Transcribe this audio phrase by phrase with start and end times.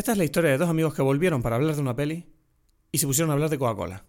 [0.00, 2.24] Esta es la historia de dos amigos que volvieron para hablar de una peli
[2.90, 4.02] y se pusieron a hablar de Coca-Cola.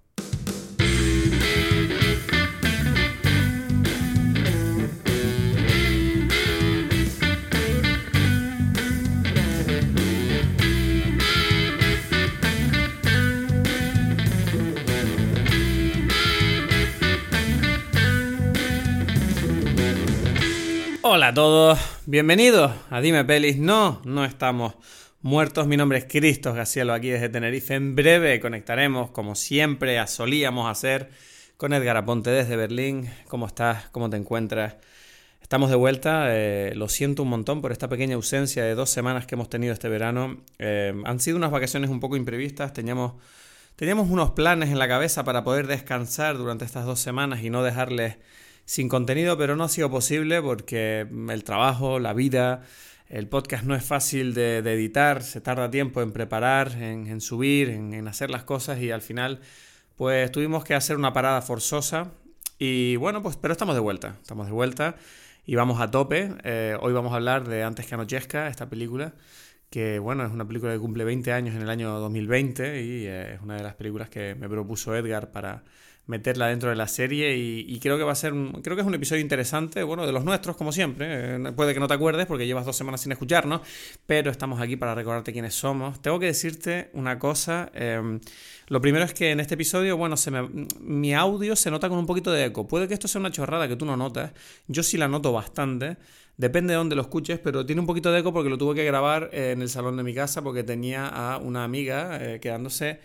[21.02, 23.58] Hola a todos, bienvenidos a Dime Pelis.
[23.58, 24.76] No, no estamos
[25.22, 25.68] muertos.
[25.68, 27.76] Mi nombre es Cristos Gacielo aquí desde Tenerife.
[27.76, 31.10] En breve conectaremos, como siempre solíamos hacer,
[31.58, 33.10] con Edgar Aponte desde Berlín.
[33.28, 33.90] ¿Cómo estás?
[33.90, 34.76] ¿Cómo te encuentras?
[35.42, 36.26] Estamos de vuelta.
[36.30, 39.74] Eh, lo siento un montón por esta pequeña ausencia de dos semanas que hemos tenido
[39.74, 40.44] este verano.
[40.58, 42.74] Eh, han sido unas vacaciones un poco imprevistas.
[42.74, 43.14] Teníamos,
[43.76, 47.64] teníamos unos planes en la cabeza para poder descansar durante estas dos semanas y no
[47.64, 48.18] dejarles
[48.66, 52.64] sin contenido, pero no ha sido posible porque el trabajo, la vida,
[53.12, 58.08] el podcast no es fácil de, editar, se tarda tiempo en preparar, en, subir, en,
[58.08, 59.42] hacer las cosas y al final
[59.98, 62.12] pues tuvimos que hacer una parada forzosa
[62.58, 64.96] y bueno, pues pero estamos de vuelta, estamos de vuelta
[65.46, 66.34] y vamos a tope.
[66.46, 69.14] Eh, hoy vamos a hablar de Antes que anochezca, esta película
[69.70, 73.34] que bueno, es una película que cumple 20 años en el año 2020 y eh,
[73.34, 75.64] es una de las películas que me propuso Edgar para
[76.12, 78.94] meterla dentro de la serie y, creo que va a ser creo que es un
[78.94, 81.08] episodio interesante bueno de los nuestros como siempre.
[81.10, 83.62] Eh, puede que no te acuerdes porque llevas dos semanas sin escucharnos
[84.06, 86.02] pero estamos aquí para recordarte quiénes somos.
[86.02, 88.20] Tengo que decirte una cosa em,
[88.68, 90.32] lo primero es que en este episodio bueno se
[90.80, 92.68] mi audio se nota con un poquito de eco.
[92.68, 94.34] Puede que esto sea una chorrada que tú no notas.
[94.68, 95.98] Yo sí la noto bastante.
[96.38, 98.84] Depende de dónde lo escuches, pero tiene un poquito de eco porque lo tuve que
[98.84, 103.00] grabar en el salón de mi casa porque tenía a una amiga eh, quedándose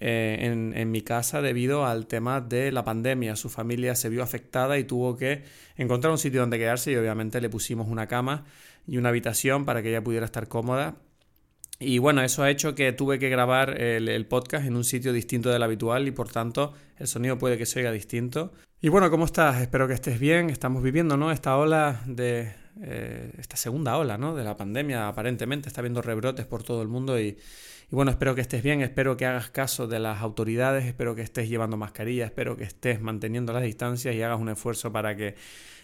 [0.00, 3.36] eh, en, mi casa debido al tema de la pandemia.
[3.36, 5.44] Su familia se vio afectada y tuvo que
[5.76, 8.44] encontrar un sitio donde quedarse y obviamente le pusimos una cama
[8.86, 10.96] y una habitación para que ella pudiera estar cómoda.
[11.78, 15.50] Y bueno, eso ha hecho que tuve que grabar el, podcast en un sitio distinto
[15.50, 18.52] del habitual y por tanto el sonido puede que se oiga distinto.
[18.80, 19.60] Y bueno, ¿cómo estás?
[19.60, 20.50] Espero que estés bien.
[20.50, 21.30] Estamos viviendo, ¿no?
[21.32, 22.63] Esta ola de...
[22.82, 24.34] Eh, esta segunda ola, ¿no?
[24.34, 27.36] De la pandemia, aparentemente está habiendo rebrotes por todo el mundo y
[27.90, 31.22] y bueno, espero que estés bien, espero que hagas caso de las autoridades, espero que
[31.22, 35.34] estés llevando mascarilla, espero que estés manteniendo las distancias y hagas un esfuerzo para que,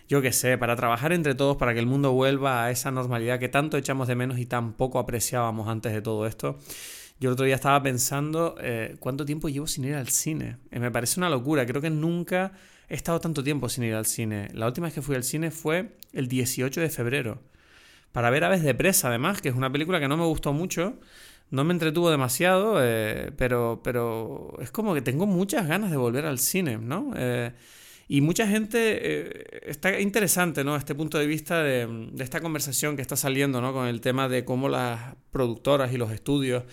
[0.09, 3.39] yo qué sé, para trabajar entre todos, para que el mundo vuelva a esa normalidad
[3.39, 6.59] que tanto echamos de menos y tan poco apreciábamos antes de todo esto.
[7.21, 10.57] Yo el otro día estaba pensando eh, cuánto tiempo llevo sin ir al cine.
[10.71, 12.53] Eh, me parece una locura, creo que nunca
[12.91, 14.49] he estado tanto tiempo sin ir al cine.
[14.53, 17.41] La última vez que fui al cine fue el 18 de febrero.
[18.12, 20.99] Para ver Aves de Presa, además, que es una película que no me gustó mucho,
[21.51, 26.27] no me entretuvo demasiado, eh, pero, pero es como que tengo muchas ganas de volver
[26.27, 27.12] al cine, ¿no?
[27.17, 27.53] Eh,
[28.09, 30.75] y mucha gente eh, está interesante, ¿no?
[30.75, 33.72] Este punto de vista de, esta conversación que está saliendo, ¿no?
[33.72, 36.65] Con el tema de cómo las productoras y los estudios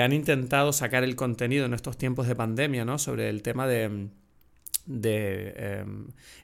[0.00, 2.98] han intentado sacar el contenido en estos tiempos de pandemia, ¿no?
[2.98, 4.10] Sobre el tema de
[4.88, 5.84] de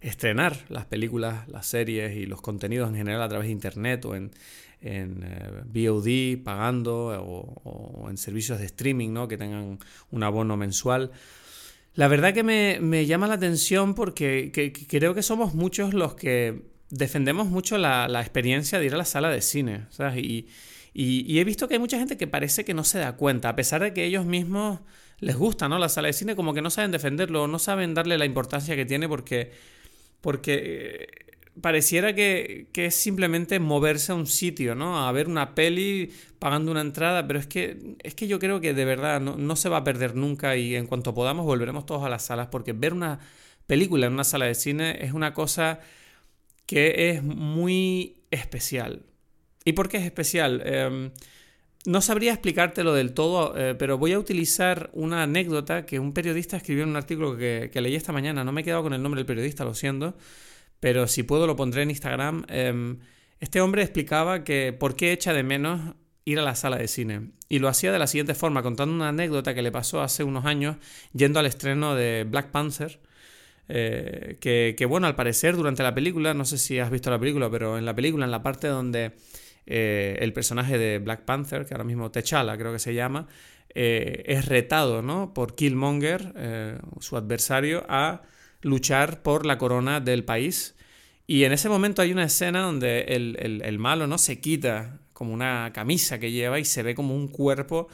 [0.00, 4.14] estrenar las películas, las series y los contenidos en general a través de internet o
[4.14, 4.30] en,
[4.84, 9.26] en eh, VOD pagando o, en servicios de streaming ¿no?
[9.26, 9.78] que tengan
[10.10, 11.10] un abono mensual.
[11.94, 14.52] La verdad que me, llama la atención porque
[14.88, 19.30] creo que somos muchos los que defendemos mucho la, experiencia de ir a la sala
[19.30, 19.86] de cine.
[20.16, 20.48] Y,
[20.92, 23.56] y, he visto que hay mucha gente que parece que no se da cuenta, a
[23.56, 24.80] pesar de que ellos mismos
[25.20, 25.78] les gusta ¿no?
[25.78, 28.84] la sala de cine, como que no saben defenderlo, no saben darle la importancia que
[28.84, 29.52] tiene porque,
[30.20, 31.08] porque
[31.60, 35.06] pareciera que, es simplemente moverse a un sitio, ¿no?
[35.06, 38.74] A ver una peli pagando una entrada, pero es que, es que yo creo que
[38.74, 42.08] de verdad no, se va a perder nunca y en cuanto podamos volveremos todos a
[42.08, 43.20] las salas porque ver una
[43.66, 45.80] película en una sala de cine es una cosa
[46.66, 49.02] que es muy especial.
[49.64, 50.62] ¿Y por qué es especial?
[50.64, 51.10] Em,
[51.86, 56.56] no sabría explicártelo del todo, eh, pero voy a utilizar una anécdota que un periodista
[56.56, 58.44] escribió en un artículo que, leí esta mañana.
[58.44, 60.14] No me he quedado con el nombre del periodista, lo siento
[60.84, 62.44] pero si puedo lo pondré en Instagram.
[62.46, 62.98] Em,
[63.40, 65.94] este hombre explicaba que por qué echa de menos
[66.26, 67.30] ir a la sala de cine.
[67.48, 70.44] Y lo hacía de la siguiente forma, contando una anécdota que le pasó hace unos
[70.44, 70.76] años
[71.14, 73.00] yendo al estreno de Black Panther.
[73.68, 77.50] Eh, que, bueno, al parecer durante la película, no sé si has visto la película,
[77.50, 79.12] pero en la película, en la parte donde
[79.66, 83.26] eh, el personaje de Black Panther, que ahora mismo T'Challa creo que se llama,
[83.74, 85.34] eh, es retado ¿no?
[85.34, 88.22] por Killmonger, su adversario, a
[88.64, 90.74] luchar por la corona del país.
[91.26, 95.70] Y en ese momento hay una escena donde el, malo no se quita como una
[95.72, 97.88] camisa que lleva y se ve como un cuerpo,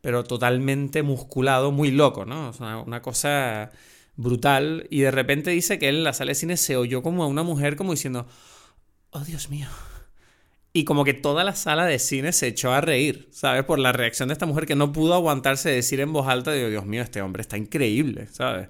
[0.00, 2.50] pero totalmente musculado, muy loco, ¿no?
[2.50, 3.70] Es una, cosa
[4.16, 4.86] brutal.
[4.90, 7.26] Y de repente dice que él en la sala de cine se oyó como a
[7.28, 8.26] una mujer como diciendo,
[9.10, 9.68] oh Dios mío,
[10.74, 13.64] Y como que toda la sala de cine se echó a reír, ¿sabes?
[13.64, 16.52] Por la reacción de esta mujer que no pudo aguantarse de decir en voz alta,
[16.52, 18.68] Dios mío, este hombre está increíble, ¿sabes?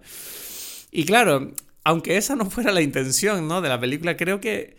[0.91, 1.53] Y claro,
[1.85, 3.61] aunque esa no fuera la intención, ¿no?
[3.61, 4.77] De la película, creo que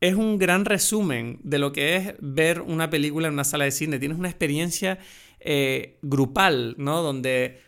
[0.00, 3.70] es un gran resumen de lo que es ver una película en una sala de
[3.70, 3.98] cine.
[3.98, 4.98] Tienes una experiencia
[5.40, 7.02] eh, grupal, ¿no?
[7.02, 7.60] Donde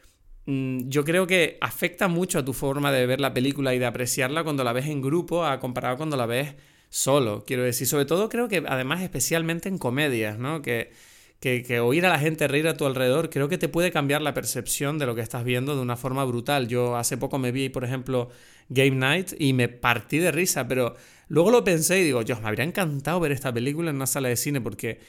[0.46, 3.86] mm, yo creo que afecta mucho a tu forma de ver la película y de
[3.86, 6.54] apreciarla cuando la ves en grupo a comparado cuando la ves
[6.88, 7.86] solo, quiero decir.
[7.86, 10.62] Sobre todo creo que además especialmente en comedias, ¿no?
[10.62, 10.92] Que,
[11.40, 14.34] que, oír a la gente reír a tu alrededor creo que te puede cambiar la
[14.34, 16.68] percepción de lo que estás viendo de una forma brutal.
[16.68, 18.30] Yo hace poco me vi, por ejemplo,
[18.68, 20.96] Game Night y me partí de risa, pero
[21.28, 24.28] luego lo pensé y digo, Dios, me habría encantado ver esta película en una sala
[24.28, 25.00] de cine porque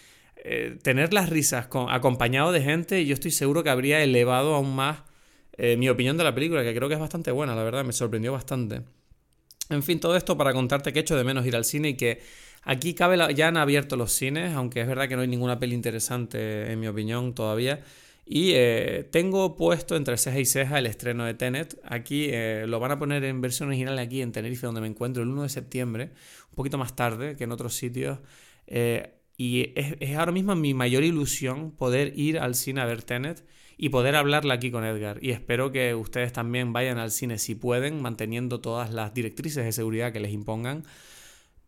[0.44, 4.76] eh, tener las risas con, acompañado de gente, yo estoy seguro que habría elevado aún
[4.76, 5.04] más
[5.58, 7.92] eh, mi opinión de la película, que creo que es bastante buena, la verdad, me
[7.92, 8.82] sorprendió bastante.
[9.70, 12.22] En fin, todo esto para contarte que echo de menos ir al cine y que
[12.64, 15.76] aquí cabe ya han abierto los cines, aunque es verdad que no hay ninguna peli
[15.76, 17.84] interesante en mi opinión todavía.
[18.26, 21.80] Y eh, tengo puesto entre ceja y ceja el estreno de Tenet.
[21.84, 25.24] Aquí eh, lo van a poner en versión original aquí en Tenerife, donde me encuentro
[25.24, 26.12] el 1 de septiembre,
[26.52, 28.20] un poquito más tarde que en otros sitios.
[28.68, 33.04] Eh, y es, es, ahora mismo mi mayor ilusión poder ir al cine a ver
[33.04, 33.44] Tenet
[33.82, 35.20] y poder hablarla aquí con Edgar.
[35.22, 39.72] Y espero que ustedes también vayan al cine si pueden, manteniendo todas las directrices de
[39.72, 40.84] seguridad que les impongan.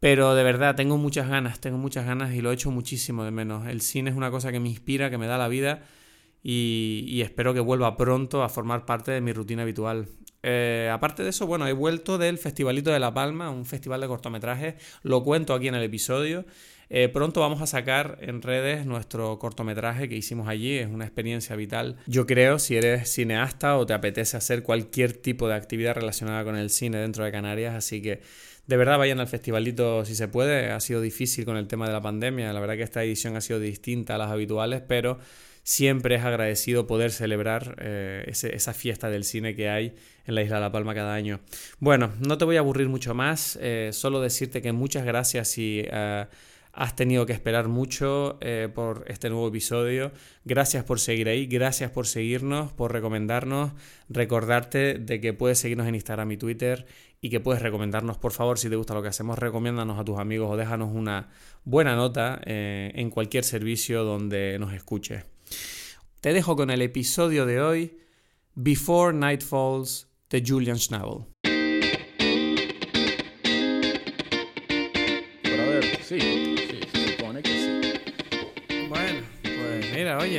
[0.02, 3.32] Pero de verdad, tengo muchas ganas, tengo muchas ganas y lo he hecho muchísimo de
[3.32, 3.66] menos.
[3.66, 5.84] El cine es una cosa que me inspira, que me da la vida
[6.44, 10.10] y, espero que vuelva pronto a formar parte de mi rutina habitual.
[10.44, 14.08] Eh, aparte de eso, bueno, he vuelto del Festivalito de La Palma, un festival de
[14.08, 16.44] cortometrajes, lo cuento aquí en el episodio.
[16.94, 21.56] Eh, pronto vamos a sacar en redes nuestro cortometraje que hicimos allí, es una experiencia
[21.56, 21.96] vital.
[22.06, 26.58] Yo creo, si eres cineasta o te apetece hacer cualquier tipo de actividad relacionada con
[26.58, 28.20] el cine dentro de Canarias, así que
[28.68, 30.70] de verdad vayan al festivalito si se puede.
[30.70, 33.42] Ha sido difícil con el tema de la pandemia, la verdad que esta edición ha
[33.42, 35.18] sido distinta a las habituales, pero
[35.64, 39.96] siempre es agradecido poder celebrar eh, esa fiesta del cine que hay
[40.26, 41.40] en la isla de La Palma cada año.
[41.80, 45.86] Bueno, no te voy a aburrir mucho más, eh, solo decirte que muchas gracias y
[46.74, 50.12] has tenido que esperar mucho eh, por este nuevo episodio.
[50.46, 53.72] Gracias por seguir ahí, gracias por seguirnos, por recomendarnos.
[54.10, 56.86] Recordarte de que puedes seguirnos en Instagram y Twitter
[57.22, 60.18] y que puedes recomendarnos, por favor, si te gusta lo que hacemos, recomiéndanos a tus
[60.18, 61.30] amigos o déjanos una
[61.64, 65.26] buena nota eh, en cualquier servicio donde nos escuches.
[66.20, 67.98] Te dejo con el episodio de hoy,
[68.56, 71.31] Before Night Falls, de Julian Schnabel.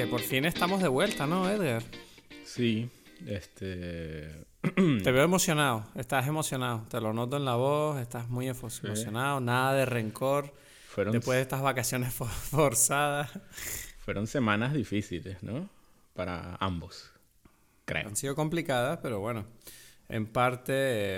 [0.03, 1.83] Oye, por fin estamos de vuelta, ¿no, Edgar?
[2.45, 2.91] Sí,
[3.27, 4.47] este...
[4.63, 9.75] Te veo emocionado, estás emocionado, te lo noto en la voz, estás muy emocionado, nada
[9.75, 10.55] de rencor.
[10.97, 13.31] Después de estas vacaciones forzadas.
[13.99, 15.69] Fueron semanas difíciles, ¿no?
[16.15, 17.13] Para ambos,
[17.85, 18.09] creo.
[18.09, 19.47] Han sido complicadas, pero bueno,
[20.09, 20.73] en parte,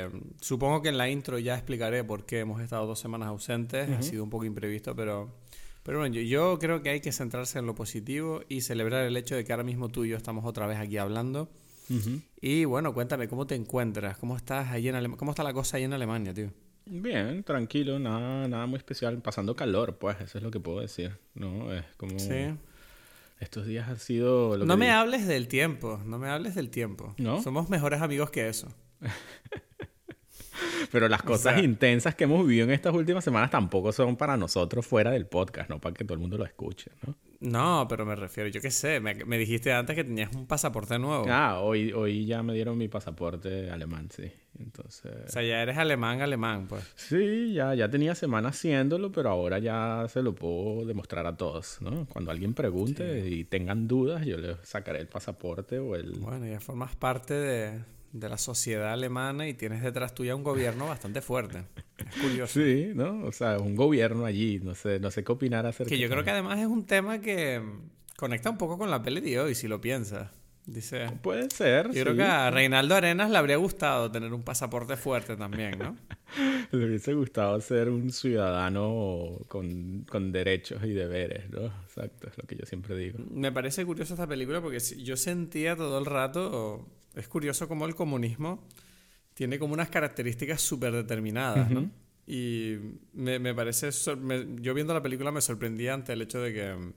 [0.04, 0.10] eh,
[0.40, 4.02] supongo que en la intro ya explicaré por qué hemos estado dos semanas ausentes, ha
[4.02, 5.34] sido un poco imprevisto, pero
[5.84, 9.36] pero bueno, yo, creo que hay que centrarse en lo positivo y celebrar el hecho
[9.36, 11.50] de que ahora mismo tú y yo estamos otra vez aquí hablando.
[12.40, 14.16] Y bueno, cuéntame, ¿cómo te encuentras?
[14.16, 16.50] ¿Cómo estás allí en ¿Cómo está la cosa ahí en Alemania, tío?
[16.86, 19.20] Bien, tranquilo, nada, nada muy especial.
[19.20, 21.19] Pasando calor, pues, eso es lo que puedo decir.
[21.34, 22.19] No, es como...
[22.19, 22.54] Sí.
[23.38, 24.56] Estos días han sido...
[24.56, 27.14] no me hables del tiempo, no me hables del tiempo.
[27.19, 27.43] ¿No?
[27.43, 28.69] Somos mejores amigos que eso.
[30.91, 34.86] Pero las cosas intensas que hemos vivido en estas últimas semanas tampoco son para nosotros
[34.86, 37.14] fuera del podcast, no para que todo el mundo lo escuche, ¿no?
[37.41, 41.26] No, pero me refiero, yo qué sé, me, dijiste antes que tenías un pasaporte nuevo.
[41.29, 44.32] Ah, hoy, hoy ya me dieron mi pasaporte alemán, sí.
[44.58, 45.12] Entonces...
[45.26, 46.91] O sea, ya eres alemán, alemán, pues.
[46.96, 51.79] Sí, ya, ya tenía semanas haciéndolo, pero ahora ya se lo puedo demostrar a todos,
[51.82, 52.06] ¿no?
[52.06, 56.12] Cuando alguien pregunte y tengan dudas, yo les sacaré el pasaporte o el...
[56.20, 57.81] Bueno, ya formas parte de,
[58.15, 61.65] de la sociedad alemana y tienes detrás tuya un gobierno bastante fuerte.
[61.99, 62.61] Es curioso.
[62.61, 63.25] Sí, ¿no?
[63.25, 66.23] O sea, un gobierno allí, no sé, no sé qué opinar acerca Que yo creo
[66.23, 67.61] que además es un tema que
[68.17, 70.31] conecta un poco con la peli de hoy, si lo piensas.
[70.65, 71.11] Dice.
[71.23, 71.91] Puede ser.
[71.91, 75.97] Yo creo que a Reinaldo Arenas le habría gustado tener un pasaporte fuerte también, ¿no?
[76.71, 81.67] le hubiese gustado ser un ciudadano con, con, derechos y deberes, ¿no?
[81.67, 83.19] Exacto, es lo que yo siempre digo.
[83.31, 87.94] Me parece curioso esta película porque yo sentía todo el rato es curioso cómo el
[87.94, 88.67] comunismo
[89.35, 91.91] tiene como unas características súper determinadas, ¿no?
[92.27, 92.77] Y
[93.13, 93.91] me, parece...
[93.91, 96.93] yo viendo la película me sorprendía ante el hecho de que,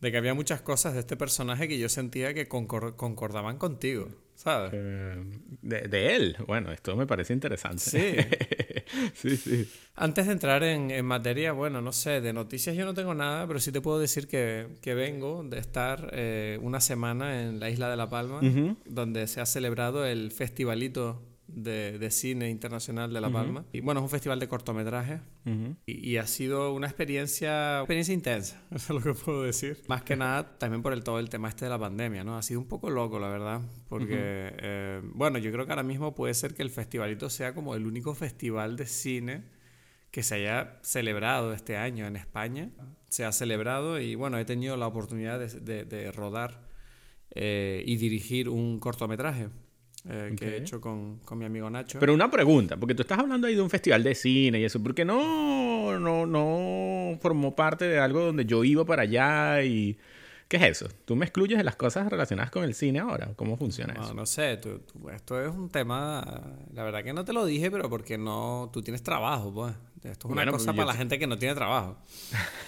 [0.00, 4.70] de que había muchas cosas de este personaje que yo sentía que concordaban contigo, ¿sabes?
[4.74, 5.24] Eh,
[5.62, 6.36] de, él.
[6.46, 7.80] Bueno, esto me parece interesante.
[7.80, 8.16] Sí.
[9.14, 9.68] sí, sí.
[9.96, 13.58] Antes de entrar en, materia, bueno, no sé, de noticias yo no tengo nada, pero
[13.58, 17.96] sí te puedo decir que, vengo de estar eh, una semana en la isla de
[17.96, 18.40] La Palma,
[18.84, 23.64] donde se ha celebrado el festivalito de, cine internacional de La Palma.
[23.72, 25.20] Y bueno, es un festival de cortometrajes
[25.86, 29.82] y, ha sido una experiencia, experiencia intensa, eso es lo que puedo decir.
[29.88, 32.36] Más que nada también por el, todo el tema este de la pandemia, ¿no?
[32.36, 36.14] Ha sido un poco loco, la verdad, porque, eh, bueno, yo creo que ahora mismo
[36.14, 39.56] puede ser que el festivalito sea como el único festival de cine
[40.10, 42.70] que se haya celebrado este año en España.
[43.08, 46.66] Se ha celebrado y bueno, he tenido la oportunidad de, rodar
[47.30, 49.48] eh, y dirigir un cortometraje.
[50.08, 51.98] Eh, que he hecho con, mi amigo Nacho.
[51.98, 54.82] Pero una pregunta, porque tú estás hablando ahí de un festival de cine y eso,
[54.82, 59.98] ¿por qué no, no, no formó parte de algo donde yo iba para allá y
[60.48, 60.88] ¿Qué es eso?
[61.04, 63.32] ¿Tú me excluyes de las cosas relacionadas con el cine ahora?
[63.34, 64.14] ¿Cómo funciona no, eso?
[64.14, 68.16] No sé, esto es un tema, la verdad que no te lo dije, pero porque
[68.16, 69.74] no, tú tienes trabajo, pues.
[70.04, 71.96] Esto es una cosa para la gente que no tiene trabajo.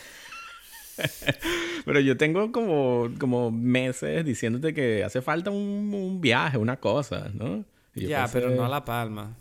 [1.85, 7.65] pero yo tengo como, como meses diciéndote que hace falta un, viaje, una cosa, ¿no?
[7.95, 9.37] Ya, pero no a La Palma.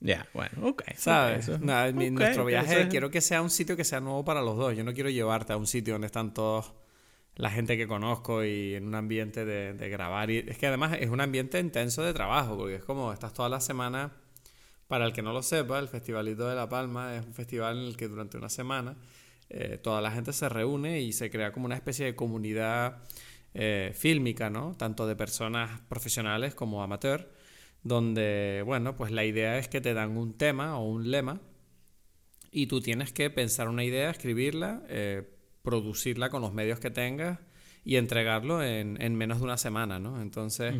[0.00, 0.82] Ya, bueno, ok.
[0.96, 1.48] ¿Sabes?
[1.60, 4.76] nuestro viaje quiero que sea un sitio que sea nuevo para los dos.
[4.76, 6.74] Yo no quiero llevarte a un sitio donde están todos
[7.36, 10.30] la gente que conozco y en un ambiente de, grabar.
[10.30, 13.48] Y es que además es un ambiente intenso de trabajo, porque es como estás toda
[13.48, 14.12] la semana,
[14.88, 17.84] para el que no lo sepa, el Festivalito de La Palma es un festival en
[17.86, 18.96] el que durante una semana
[19.56, 23.04] eh, toda la gente se reúne y se crea como una especie de comunidad
[23.54, 24.74] eh, fílmica, ¿no?
[24.76, 27.30] Tanto de personas profesionales como amateur,
[27.84, 31.40] donde, bueno, pues la idea es que te dan un tema o un lema
[32.50, 35.22] y tú tienes que pensar una idea, escribirla, eh,
[35.62, 37.38] producirla con los medios que tengas
[37.84, 40.20] y entregarlo en, menos de una semana, ¿no?
[40.20, 40.74] Entonces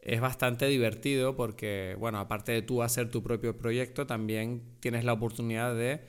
[0.00, 5.12] es bastante divertido porque, bueno, aparte de tú hacer tu propio proyecto, también tienes la
[5.12, 6.00] oportunidad de,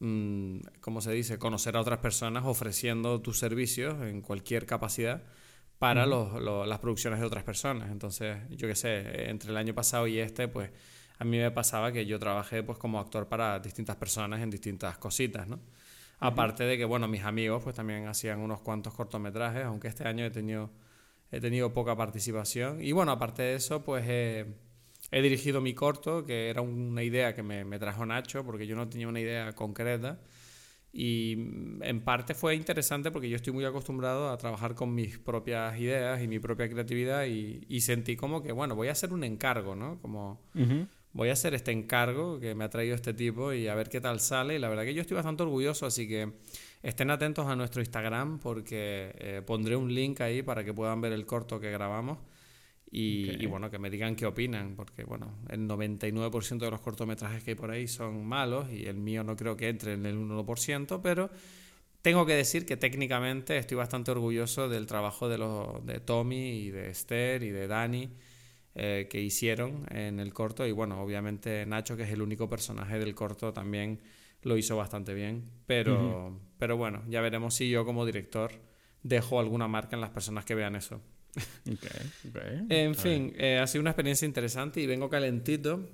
[0.00, 5.22] mm, como se dice?, conocer a otras personas ofreciendo tus servicios en cualquier capacidad
[5.78, 7.90] para las producciones de otras personas.
[7.90, 10.70] Entonces, yo qué sé, entre el año pasado y este, pues
[11.18, 14.98] a mí me pasaba que yo trabajé pues como actor para distintas personas en distintas
[14.98, 15.60] cositas, ¿no?
[16.20, 20.24] Aparte de que, bueno, mis amigos pues también hacían unos cuantos cortometrajes, aunque este año
[20.24, 20.70] he tenido,
[21.30, 22.82] he tenido poca participación.
[22.82, 24.06] Y bueno, aparte de eso, pues
[25.16, 28.76] he, dirigido mi corto, que era una idea que me, me, trajo Nacho, porque yo
[28.76, 30.20] no tenía una idea concreta.
[30.92, 35.18] Y mm, en parte fue interesante porque yo estoy muy acostumbrado a trabajar con mis
[35.18, 39.12] propias ideas y mi propia creatividad y, y sentí como que, bueno, voy a hacer
[39.12, 40.00] un encargo, ¿no?
[40.00, 40.40] Como
[41.14, 44.00] voy a hacer este encargo que me ha traído este tipo y a ver qué
[44.00, 44.56] tal sale.
[44.56, 46.32] Y la verdad que yo estoy bastante orgulloso, así que
[46.82, 51.12] estén atentos a nuestro Instagram porque eh, pondré un link ahí para que puedan ver
[51.12, 52.18] el corto que grabamos.
[52.96, 57.50] Y, bueno, que me digan qué opinan, porque bueno, el 99% de los cortometrajes que
[57.50, 61.00] hay por ahí son malos y el mío no creo que entre en el 1%,
[61.02, 61.28] pero
[62.02, 66.70] tengo que decir que técnicamente estoy bastante orgulloso del trabajo de, los, de Tommy y
[66.70, 68.10] de Esther y de Dani
[68.76, 70.64] eh, que hicieron en el corto.
[70.64, 73.98] Y bueno, obviamente Nacho, que es el único personaje del corto, también
[74.42, 75.50] lo hizo bastante bien.
[75.66, 78.52] Pero, pero bueno, ya veremos si yo como director
[79.02, 81.00] dejo alguna marca en las personas que vean eso.
[82.68, 85.88] en fin, eh, ha sido una experiencia interesante y vengo calentito.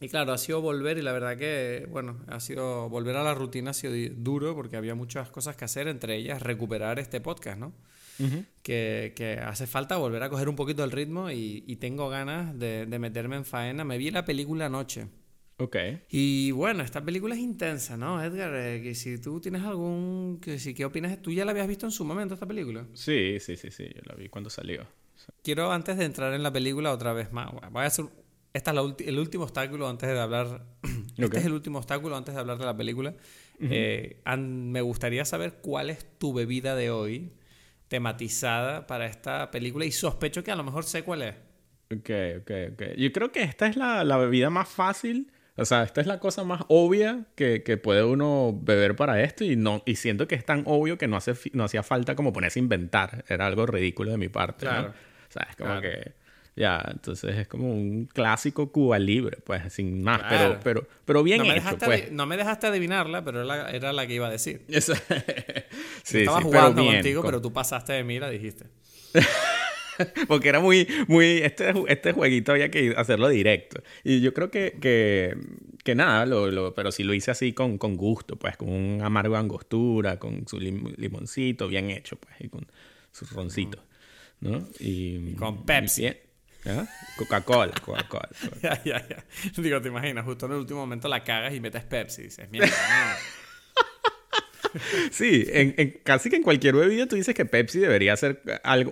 [0.00, 3.34] Y claro, ha sido volver y la verdad que, bueno, ha sido volver a la
[3.34, 7.58] rutina ha sido duro porque había muchas cosas que hacer, entre ellas recuperar este podcast,
[7.58, 7.72] ¿no?
[8.62, 13.36] que, hace falta volver a coger un poquito el ritmo y, tengo ganas de, meterme
[13.36, 13.84] en faena.
[13.84, 15.06] Me vi la película anoche.
[15.58, 15.76] Ok.
[16.08, 18.54] Y bueno, esta película es intensa, ¿no, Edgar?
[18.54, 20.38] Eh, que si tú tienes algún...
[20.40, 21.20] Que si, ¿Qué opinas?
[21.20, 22.86] ¿Tú ya la habías visto en su momento esta película?
[22.94, 23.88] Sí, sí, sí, sí.
[23.92, 24.86] Yo la vi cuando salió.
[25.42, 28.06] Quiero, antes de entrar en la película otra vez más, voy a hacer...
[28.52, 30.64] Este es el último obstáculo antes de hablar...
[31.18, 33.12] Este es el último obstáculo antes de hablar de la película.
[33.60, 37.32] Eh, me gustaría saber cuál es tu bebida de hoy
[37.88, 41.34] tematizada para esta película y sospecho que a lo mejor sé cuál es.
[41.90, 42.10] Ok,
[42.42, 42.82] ok, ok.
[42.96, 45.32] Yo creo que esta es la, la bebida más fácil.
[45.58, 49.44] O sea, esta es la cosa más obvia que, que, puede uno beber para esto
[49.44, 52.32] y no y siento que es tan obvio que no, hace, no hacía falta como
[52.32, 53.24] ponerse a inventar.
[53.28, 54.66] Era algo ridículo de mi parte.
[54.66, 54.90] Claro.
[54.90, 56.12] O sea, es como que...
[56.54, 61.38] Ya, entonces es como un clásico Cuba Libre, pues, sin más, pero, pero, pero bien
[61.38, 62.10] no hecho, pues.
[62.10, 64.64] No me dejaste adivinarla, pero era, era la que iba a decir.
[66.02, 68.64] sí, Estaba jugando contigo, pero tú pasaste de mí y la dijiste.
[70.28, 73.82] Porque era muy, muy, este, este jueguito había que hacerlo directo.
[74.04, 75.36] Y yo creo que, que,
[75.84, 79.02] que nada, lo, lo, pero sí lo hice así con, con gusto, pues, con un
[79.02, 82.66] amargo angostura, con su limoncito bien hecho, pues, y con
[83.12, 83.82] su roncito,
[84.40, 84.68] ¿no?
[84.80, 86.08] Y, con Pepsi.
[86.66, 86.86] ¿Ah?
[87.16, 88.28] Coca-Cola, Coca-Cola.
[88.62, 89.24] ya, ya, ya.
[89.62, 92.22] Digo, te imaginas, justo en el último momento la cagas y metes Pepsi.
[92.22, 93.37] Y dices, mierda, no.
[95.10, 98.42] Sí, en, en- casi que en cualquier bebida tú dices que Pepsi debería ser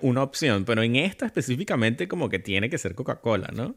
[0.01, 3.75] una opción, pero en esta específicamente como que tiene que ser Coca-Cola, ¿no?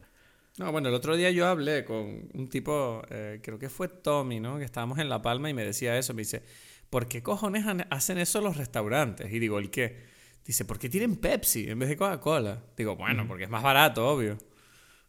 [0.57, 4.39] No, bueno, el otro día yo hablé con un tipo, eh, creo que fue Tommy,
[4.39, 4.57] ¿no?
[4.57, 6.13] Que estábamos en La Palma y me decía eso.
[6.13, 6.43] Me dice,
[6.89, 9.31] ¿por qué cojones hacen eso los restaurantes?
[9.31, 9.97] Y digo, ¿el qué?
[10.45, 12.63] Dice, ¿por qué tienen Pepsi en vez de Coca-Cola?
[12.75, 14.37] Digo, bueno, porque es más barato, obvio.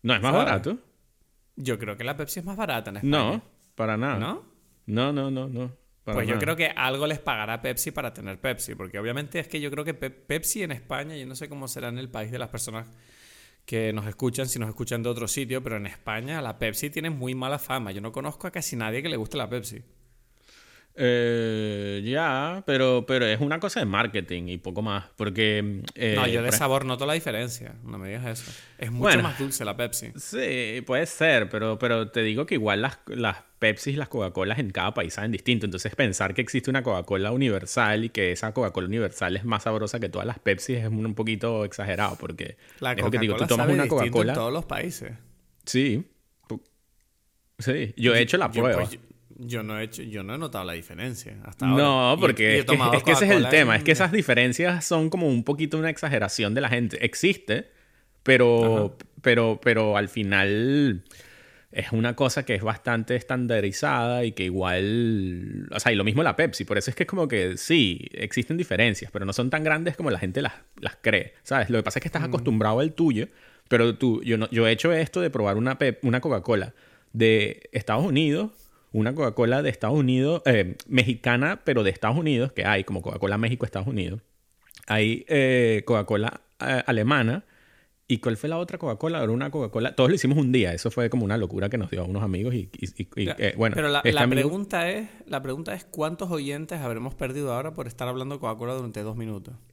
[0.02, 0.46] No, es más ¿Sabes?
[0.46, 0.78] barato.
[1.56, 3.10] Yo creo que la Pepsi es más barata en España.
[3.18, 3.42] No,
[3.74, 4.18] para nada.
[4.18, 4.44] ¿No?
[4.86, 5.72] No, no, no, no.
[6.04, 9.48] Para Pues yo creo que algo les pagará Pepsi para tener Pepsi, porque obviamente es
[9.48, 12.08] que yo creo que Pe- Pepsi en España, yo no sé cómo será en el
[12.10, 12.86] país de las personas
[13.64, 17.10] que nos escuchan, si nos escuchan de otro sitio, pero en España la Pepsi tiene
[17.10, 17.92] muy mala fama.
[17.92, 19.82] Yo no conozco a casi nadie que le guste la Pepsi.
[20.94, 25.82] Eh, ya, pero, pero es una cosa de marketing y poco más, porque...
[25.94, 28.50] eh, no, yo de sabor noto la diferencia, no me digas eso.
[28.78, 29.22] Es mucho Bueno.
[29.22, 30.12] más dulce la Pepsi.
[30.16, 34.58] Sí, puede ser, pero, pero te digo que igual las, las Pepsi y las Coca-Colas
[34.58, 35.64] en cada país saben distinto.
[35.66, 39.98] Entonces pensar que existe una Coca-Cola universal y que esa Coca-Cola universal es más sabrosa
[40.00, 43.34] que todas las Pepsi es un, poquito exagerado porque La es lo que te digo,
[43.36, 44.34] tú Coca-Cola tomas sabe una distinto en Coca-Cola.
[44.34, 45.12] todos los países.
[45.64, 46.04] Sí.
[47.58, 48.80] Sí, yo he hecho la Yo, prueba.
[48.84, 48.98] pues,
[49.46, 51.82] yo- no he hecho, yo no he notado la diferencia hasta ahora.
[51.82, 53.74] No, porque y es, que, tomado es que ese es el tema.
[53.74, 57.04] en- Es que esas diferencias son como un poquito una exageración de la gente.
[57.04, 57.70] Existe,
[58.22, 61.02] pero, pero, pero al final
[61.72, 65.68] es una cosa que es bastante estandarizada y que igual...
[65.72, 66.64] O sea, y lo mismo la Pepsi.
[66.64, 69.96] Por eso es que es como que sí, existen diferencias, pero no son tan grandes
[69.96, 71.32] como la gente las, las cree.
[71.42, 71.70] ¿Sabes?
[71.70, 73.28] Lo que pasa es que estás acostumbrado al tuyo,
[73.68, 76.74] pero tú, yo, no, yo he hecho esto de probar una, Pep- una Coca-Cola
[77.14, 78.50] de Estados Unidos
[78.92, 83.38] una Coca-Cola de Estados Unidos, eh, mexicana, pero de Estados Unidos, que hay como Coca-Cola
[83.38, 84.20] México, Estados Unidos.
[84.86, 87.44] Hay eh, Coca-Cola eh, alemana.
[88.08, 89.22] ¿Y cuál fue la otra Coca-Cola?
[89.22, 89.94] Era una Coca-Cola.
[89.94, 90.74] Todos lo hicimos un día.
[90.74, 92.54] Eso fue como una locura que nos dio a unos amigos.
[92.54, 92.68] Y,
[93.16, 97.54] eh, bueno, pero la, este amigo- pregunta es, la pregunta es ¿cuántos oyentes habremos perdido
[97.54, 99.54] ahora por estar hablando de Coca-Cola durante dos minutos?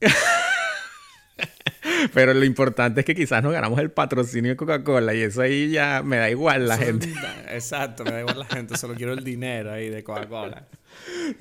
[2.14, 5.14] Pero lo importante es que quizás nos ganamos el patrocinio de Coca-Cola.
[5.14, 7.12] Y eso ahí ya me da igual la gente.
[7.50, 10.66] Exacto, me da igual la gente, solo quiero el dinero ahí de Coca-Cola.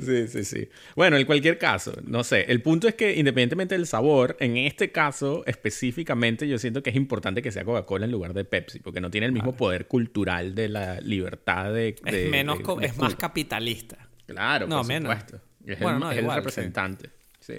[0.03, 0.69] Sí, sí, sí.
[0.95, 2.45] Bueno, en cualquier caso, no sé.
[2.51, 6.95] El punto es que independientemente del sabor, en este caso específicamente, yo siento que es
[6.95, 10.53] importante que sea Coca-Cola en lugar de Pepsi, porque no tiene el mismo poder cultural
[10.55, 11.95] de la libertad de.
[12.03, 13.97] de- Es menos, de- co- de es más capitalista.
[14.27, 15.11] Claro, No, por menos.
[15.11, 15.41] supuesto.
[15.65, 16.39] Es Bueno, el, no, es el igual, sí.
[16.39, 17.09] representante.
[17.39, 17.53] Sí.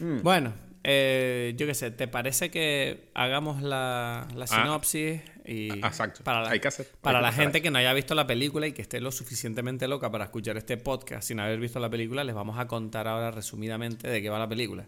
[0.00, 0.22] Mm.
[0.22, 0.52] Bueno,
[0.88, 5.20] eh, yo qué sé, ¿te parece que hagamos la, la sinopsis?
[5.44, 6.22] y Ah, exacto.
[6.22, 8.26] Para la, Hay que hacer- hay para que la gente que no haya visto la
[8.26, 11.90] película y que esté lo suficientemente loca para escuchar este podcast sin haber visto la
[11.90, 14.86] película, les vamos a contar ahora resumidamente de qué va la película.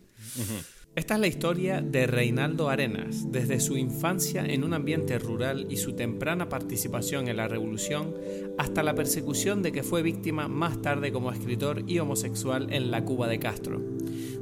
[0.94, 5.76] Esta es la historia de Reinaldo Arenas, desde su infancia en un ambiente rural y
[5.76, 8.14] su temprana participación en la revolución,
[8.56, 13.04] hasta la persecución de que fue víctima más tarde como escritor y homosexual en la
[13.04, 13.80] Cuba de Castro.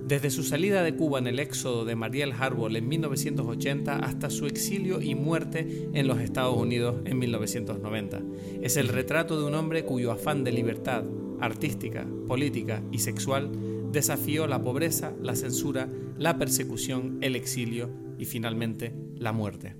[0.06, 4.46] Desde su salida de Cuba en el éxodo de Mariel Harbour en 1980 hasta su
[4.46, 8.22] exilio y muerte en los Estados Unidos en 1990.
[8.62, 11.02] Es el retrato de un hombre cuyo afán de libertad
[11.40, 13.50] artística, política y sexual
[13.90, 19.74] desafió la pobreza, la censura, la persecución, el exilio y finalmente la muerte.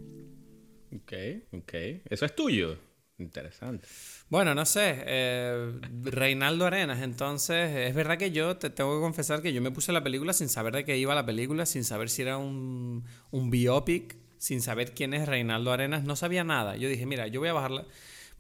[0.92, 1.12] Ok,
[1.52, 1.72] ok.
[2.04, 2.76] Eso es tuyo.
[3.18, 3.86] Interesante.
[4.28, 9.40] Bueno, no sé, eh, Reinaldo Arenas, entonces es verdad que yo te tengo que confesar
[9.40, 12.08] que yo me puse la película sin saber de qué iba la película, sin saber
[12.08, 16.76] si era un, un biopic, sin saber quién es Reinaldo Arenas, no sabía nada.
[16.76, 17.86] Yo dije, mira, yo voy a bajarla,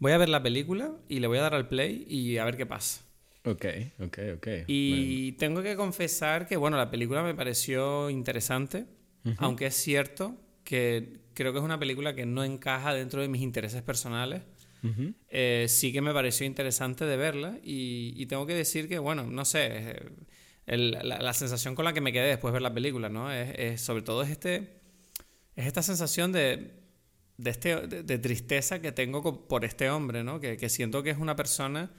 [0.00, 2.56] voy a ver la película y le voy a dar al play y a ver
[2.56, 3.02] qué pasa.
[3.44, 3.64] Ok,
[4.00, 4.48] ok, ok.
[4.66, 8.86] Y tengo que confesar que, bueno, la película me pareció interesante,
[9.38, 13.42] aunque es cierto que creo que es una película que no encaja dentro de mis
[13.42, 14.42] intereses personales.
[15.28, 19.44] Eh, sí que me pareció interesante de verla y, tengo que decir que, bueno, no
[19.44, 19.68] sé,
[20.66, 23.32] eh, la, sensación con la que me quedé después de ver la película, ¿no?
[23.32, 24.80] Es, sobre todo es, este,
[25.54, 26.72] es esta sensación de,
[27.36, 30.40] de, este, de, tristeza que tengo por este hombre, ¿no?
[30.40, 31.90] Que siento que es una persona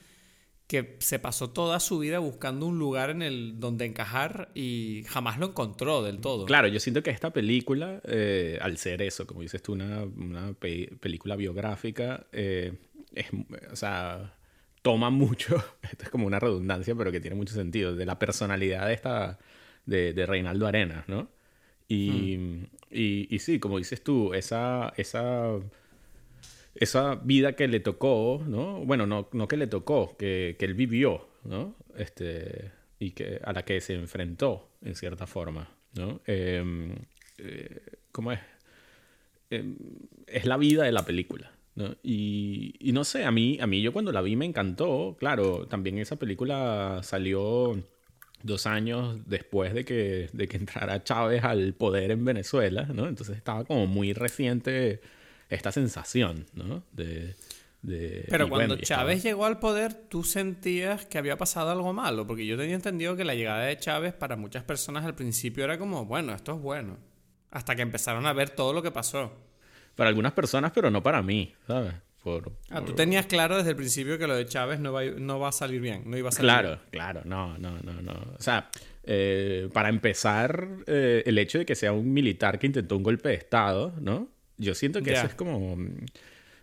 [0.68, 5.40] que se pasó toda su vida buscando un lugar en el donde encajar y jamás
[5.40, 6.46] lo encontró del todo.
[6.46, 10.54] Claro, yo siento que esta película, eh, al ser eso, como dices tú, una, una
[10.54, 12.74] pe- película biográfica, eh,
[13.14, 13.28] es,
[13.72, 14.36] o sea,
[14.82, 18.88] toma mucho, esto es como una redundancia, pero que tiene mucho sentido, de la personalidad
[18.88, 19.40] de esta,
[19.86, 21.30] de, de Reinaldo Arenas, ¿no?
[21.88, 22.38] Y,
[22.92, 25.52] y, y sí, como dices tú, esa, esa,
[26.80, 28.84] esa vida que le tocó, ¿no?
[28.86, 31.76] Bueno, no, no que le tocó, que, que él vivió, ¿no?
[31.98, 36.22] Este, y que, a la que se enfrentó, en cierta forma, ¿no?
[36.28, 36.94] Eh,
[37.38, 38.40] eh, ¿Cómo es?
[39.50, 39.76] em,
[40.28, 41.52] es la vida de la película.
[41.76, 41.96] ¿no?
[42.02, 45.16] Y, y, no sé, a mí, a mí yo cuando la vi me encantó.
[45.20, 47.80] Claro, también esa película salió
[48.44, 53.08] dos años después de que, de que entrara Chávez al poder en Venezuela, ¿no?
[53.08, 55.02] Entonces estaba como muy reciente
[55.50, 56.84] esta sensación, ¿no?
[56.92, 57.36] De,
[58.30, 62.58] Pero cuando Chávez llegó al poder, tú sentías que había pasado algo malo, porque yo
[62.58, 66.34] tenía entendido que la llegada de Chávez para muchas personas al principio era como, bueno,
[66.34, 66.98] esto es bueno,
[67.52, 69.32] hasta que empezaron a ver todo lo que pasó.
[69.96, 71.94] Para algunas personas, pero no para mí, ¿sabes?
[72.70, 75.50] ah, tú tenías claro desde el principio que lo de Chávez no va, no va
[75.50, 78.14] a salir bien, no iba a salir Claro, claro, no, no, no, no.
[78.38, 78.70] O sea,
[79.04, 83.30] eh, para empezar, eh, el hecho de que sea un militar que intentó un golpe
[83.30, 84.28] de Estado, ¿no?
[84.58, 85.78] Yo siento que eso es como...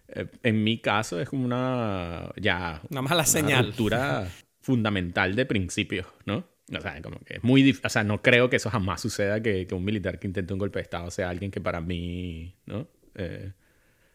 [0.08, 2.32] Eh, en mi caso es como una...
[2.36, 2.80] Ya...
[2.90, 3.66] Una mala señal.
[3.66, 4.28] ruptura
[4.60, 6.46] fundamental de principios, ¿no?
[6.76, 9.66] O sea, como que es muy O sea, no creo que eso jamás suceda que,
[9.66, 12.88] que, un militar que intente un golpe de Estado sea alguien que para mí, ¿no?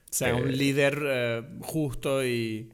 [0.10, 2.70] sea un líder eh, justo y,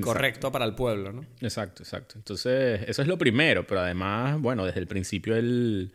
[0.00, 1.24] correcto para el pueblo, ¿no?
[1.40, 2.16] Exacto, exacto.
[2.16, 5.92] Entonces, eso es lo primero, pero además, bueno, desde el principio él,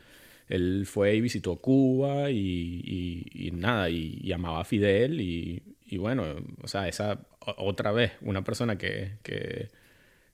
[0.52, 6.24] él fue y visitó Cuba y, nada, y, amaba a Fidel y, bueno,
[6.62, 9.70] o sea, esa otra vez, una persona que, que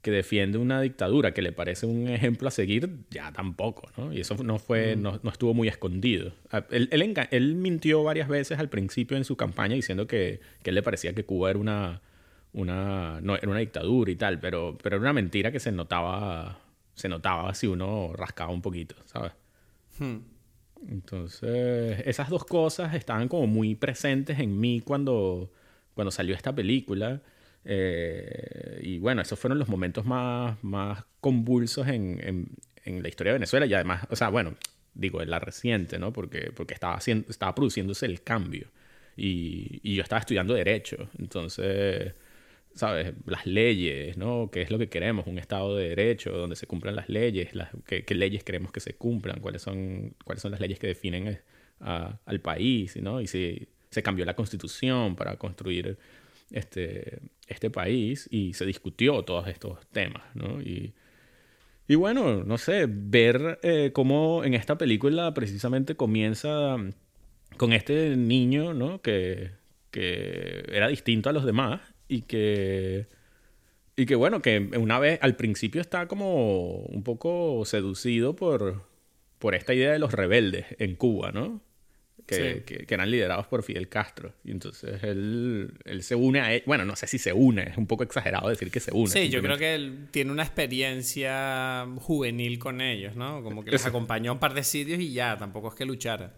[0.08, 4.14] que defiende una dictadura que le parece un ejemplo a seguir, ya tampoco, ¿no?
[4.14, 5.02] Y eso no fue, mm.
[5.02, 6.34] no, estuvo muy escondido.
[6.50, 10.76] Ah, él, él, mintió varias veces al principio en su campaña diciendo que, que él
[10.76, 12.02] le parecía que Cuba era una,
[12.54, 16.62] una, no, era una dictadura y tal, pero, pero era una mentira que se notaba,
[16.94, 19.34] se notaba si uno rascaba un poquito, ¿sabes?
[20.88, 25.52] Entonces, esas dos cosas estaban como muy presentes en mí cuando,
[25.94, 27.22] cuando salió esta película.
[27.66, 32.48] Eh, y bueno, esos fueron los momentos más, más convulsos en,
[32.86, 34.56] en, la historia de Venezuela y además, o sea, bueno,
[34.94, 36.14] digo, en la reciente, ¿no?
[36.14, 38.70] Porque, porque estaba, haciendo, estaba produciéndose el cambio
[39.18, 42.14] y, y yo estaba estudiando Derecho, entonces,
[42.78, 43.14] ¿sabes?
[43.26, 44.50] Las leyes, ¿no?
[44.52, 45.28] ¿Qué es lo que queremos?
[45.28, 48.94] Un Estado de Derecho donde se cumplan las leyes, las, qué, leyes queremos que se
[48.94, 51.40] cumplan, cuáles son, cuáles son las leyes que definen eh,
[51.80, 53.20] al país, ¿no?
[53.20, 55.98] Y si se cambió la constitución para construir
[56.52, 60.62] este, este país y se discutió todos estos temas, ¿no?
[60.62, 60.94] Y,
[61.88, 66.78] y bueno, no sé, ver eh, cómo en esta película precisamente comienza
[67.58, 69.02] con este niño, ¿no?
[69.02, 69.52] Que,
[69.90, 73.08] que era distinto a los demás y que...
[73.96, 78.84] Y que bueno, que una vez al principio está como un poco seducido por,
[79.40, 81.62] por esta idea de los rebeldes en Cuba, ¿no?
[82.28, 84.34] que, eran liderados por Fidel Castro.
[84.44, 86.64] Y entonces él, él se une a él.
[86.66, 89.10] Bueno, no sé si se une, es un poco exagerado decir que se une.
[89.10, 93.42] Sí, yo creo que él tiene una experiencia juvenil con ellos, ¿no?
[93.44, 96.34] Como que les acompañó a un par de sitios y ya, tampoco es que luchara.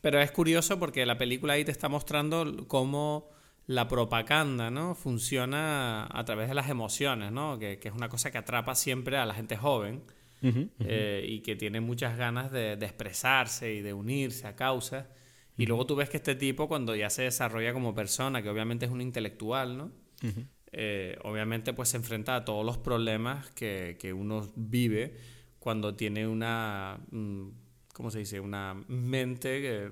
[0.00, 3.28] Pero es curioso porque la película ahí te está mostrando cómo
[3.68, 4.94] la propaganda, ¿no?
[4.94, 7.58] Funciona a través de las emociones, ¿no?
[7.58, 10.02] Que, que es una cosa que atrapa siempre a la gente joven
[10.42, 15.06] eh, y que tiene muchas ganas de, expresarse y de unirse a causas.
[15.58, 18.86] Y luego tú ves que este tipo, cuando ya se desarrolla como persona, que obviamente
[18.86, 19.92] es un intelectual, ¿no?
[20.72, 25.14] Eh, obviamente pues se enfrenta a todos los problemas que, que uno vive
[25.58, 27.48] cuando tiene una, mm,
[27.92, 28.40] ¿cómo se dice?
[28.40, 29.90] Una mente que,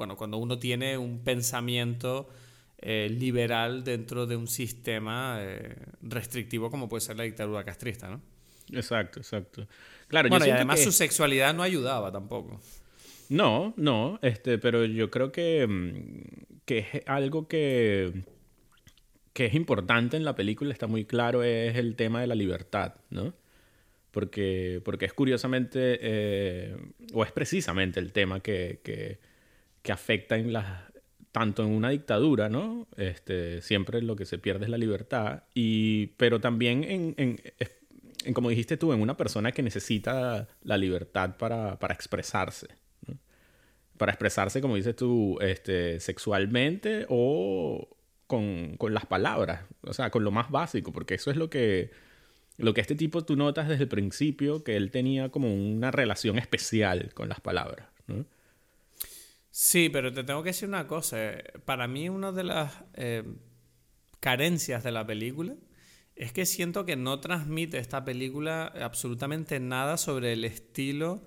[0.00, 2.26] bueno, cuando uno tiene un pensamiento
[2.78, 5.38] eh, liberal dentro de un sistema
[6.00, 8.22] restrictivo como puede ser la dictadura castrista, ¿no?
[8.72, 9.68] Exacto, exacto.
[10.08, 12.58] Claro, bueno, y además su sexualidad no ayudaba tampoco.
[13.28, 18.24] No, no, este, pero yo creo que, mm, que es algo que,
[19.34, 22.94] que es importante en la película, está muy claro, es el tema de la libertad,
[23.10, 23.34] ¿no?
[24.12, 26.76] Porque, porque es curiosamente, eh,
[27.12, 29.20] o es precisamente el tema que, que,
[29.82, 30.84] que afecta en las,
[31.32, 32.86] tanto en una dictadura, ¿no?
[32.96, 37.38] Este, siempre lo que se pierde es la libertad, y, pero también en, en
[38.34, 42.68] como dijiste tú, en una persona que necesita la libertad para, para expresarse.
[43.96, 47.88] Para expresarse, como dices tú, este, sexualmente o
[48.26, 51.90] con, con, las palabras, o sea, con lo más básico, porque eso es lo que,
[52.56, 56.38] lo que este tipo tú notas desde el principio, que él tenía como una relación
[56.38, 57.88] especial con las palabras.
[58.06, 58.24] ¿no?
[59.50, 61.16] Sí, pero te tengo que decir una cosa.
[61.64, 63.24] Para mí una de las eh,
[64.20, 65.56] carencias de la película
[66.14, 71.24] es que siento que no transmite esta película absolutamente nada sobre el estilo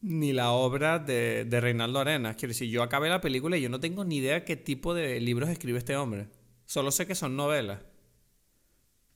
[0.00, 2.36] ni la obra de, Reinaldo Arenas.
[2.36, 5.20] Quiero decir, yo acabé la película y yo no tengo ni idea qué tipo de
[5.20, 6.28] libros escribe este hombre.
[6.64, 7.80] Solo sé que son novelas.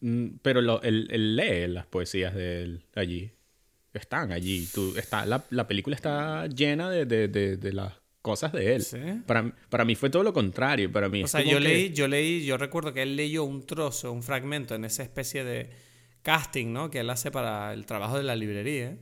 [0.00, 3.33] Mm, pero él, lee las poesías de él allí.
[3.92, 4.68] Están allí.
[4.72, 9.22] Tú, está, la, película está llena de, de, las cosas de él.
[9.26, 10.90] Para, para mí fue todo lo contrario.
[10.90, 14.12] Para mí o sea, yo leí, yo leí, yo recuerdo que él leyó un trozo,
[14.12, 15.68] un fragmento en esa especie de
[16.22, 16.88] casting, ¿no?
[16.88, 18.96] Que él hace para el trabajo de la librería.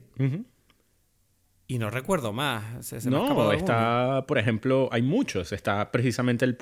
[1.68, 2.92] Y no recuerdo más.
[3.06, 5.52] no, está, por ejemplo, hay muchos.
[5.52, 6.58] Está precisamente el,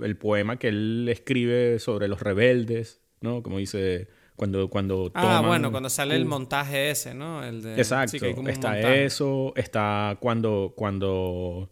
[0.00, 3.42] el, poema que él escribe sobre los rebeldes, ¿no?
[3.42, 7.42] Como dice, cuando, cuando Ah, bueno, cuando sale el montaje ese, ¿no?
[7.42, 8.16] El de, Exacto.
[8.46, 11.68] está eso, está cuando, cuando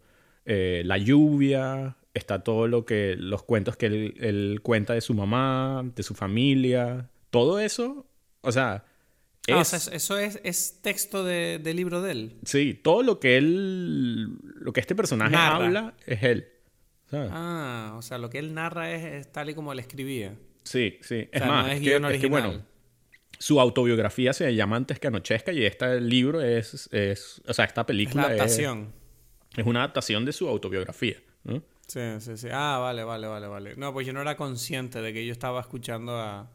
[0.49, 5.15] eh, la lluvia, está todo lo que, los cuentos que él, él cuenta de su
[5.15, 7.09] mamá, de su familia.
[7.31, 8.07] Todo eso,
[8.41, 8.85] o sea,
[9.51, 12.37] Ah, eso es, es texto de, libro de él.
[12.45, 16.49] Sí, todo lo que él, lo que este personaje habla es él.
[17.13, 20.37] Ah, o sea, lo que él narra es, tal y como él escribía.
[20.65, 21.29] Sí, sí.
[21.33, 22.63] es más, es, que, bueno,
[23.39, 27.87] su autobiografía se llama Antes que anochezca y este libro es, es o sea, esta
[27.87, 28.81] película es, adaptación.
[28.83, 29.08] es,
[29.67, 31.17] una adaptación de su autobiografía.
[31.87, 32.49] Sí, sí, sí.
[32.53, 33.77] Ah, vale, vale, vale, vale.
[33.77, 36.51] No, pues yo no era consciente de que yo estaba escuchando a,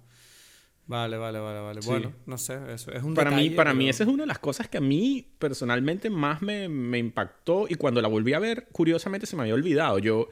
[0.86, 1.80] Vale, vale, vale, vale.
[1.86, 4.40] Bueno, no sé, eso es un Para mí, para mí esa es una de las
[4.40, 8.68] cosas que a mí personalmente más me, me, impactó y cuando la volví a ver,
[8.72, 10.00] curiosamente se me había olvidado.
[10.00, 10.28] Yo,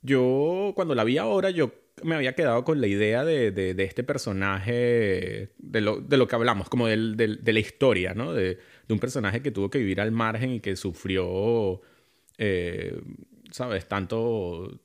[0.00, 3.84] yo cuando la vi ahora, yo me había quedado con la idea de, de, de
[3.84, 8.32] este personaje, de lo, de lo que hablamos, como de la historia, ¿no?
[8.32, 11.82] De, un personaje que tuvo que vivir al margen y que sufrió,
[12.38, 13.00] eh,
[13.50, 13.86] ¿sabes?
[13.86, 14.80] Tanto,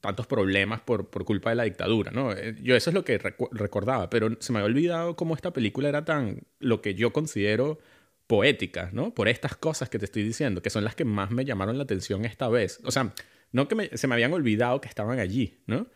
[0.00, 2.32] tantos problemas por, por, culpa de la dictadura, ¿no?
[2.32, 5.88] Eh, yo eso es lo que recordaba, pero se me había olvidado cómo esta película
[5.88, 7.78] era tan, lo que yo considero
[8.26, 9.14] poética, ¿no?
[9.14, 11.84] Por estas cosas que te estoy diciendo, que son las que más me llamaron la
[11.84, 12.80] atención esta vez.
[12.84, 13.12] O sea,
[13.52, 15.86] no que se me habían olvidado que estaban allí, ¿no?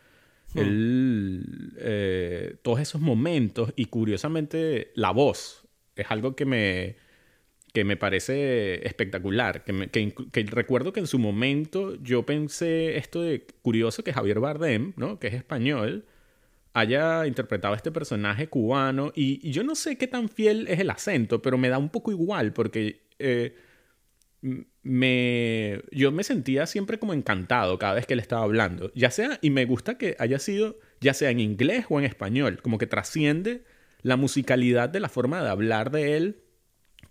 [0.53, 0.59] Hmm.
[0.59, 6.95] El, eh, todos esos momentos y curiosamente la voz es algo que me
[7.73, 9.63] que me parece espectacular.
[9.63, 14.93] Que, que, recuerdo que en su momento yo pensé esto de curioso que Javier Bardem,
[14.97, 15.19] ¿no?
[15.19, 16.05] que es español,
[16.73, 19.11] haya interpretado a este personaje cubano.
[19.15, 22.11] Y, yo no sé qué tan fiel es el acento, pero me da un poco
[22.11, 23.55] igual porque eh,
[24.83, 28.91] me, yo me sentía siempre como encantado cada vez que él estaba hablando.
[28.95, 32.61] Ya sea, y me gusta que haya sido, ya sea en inglés o en español,
[32.61, 33.63] como que trasciende
[34.01, 36.41] la musicalidad de la forma de hablar de él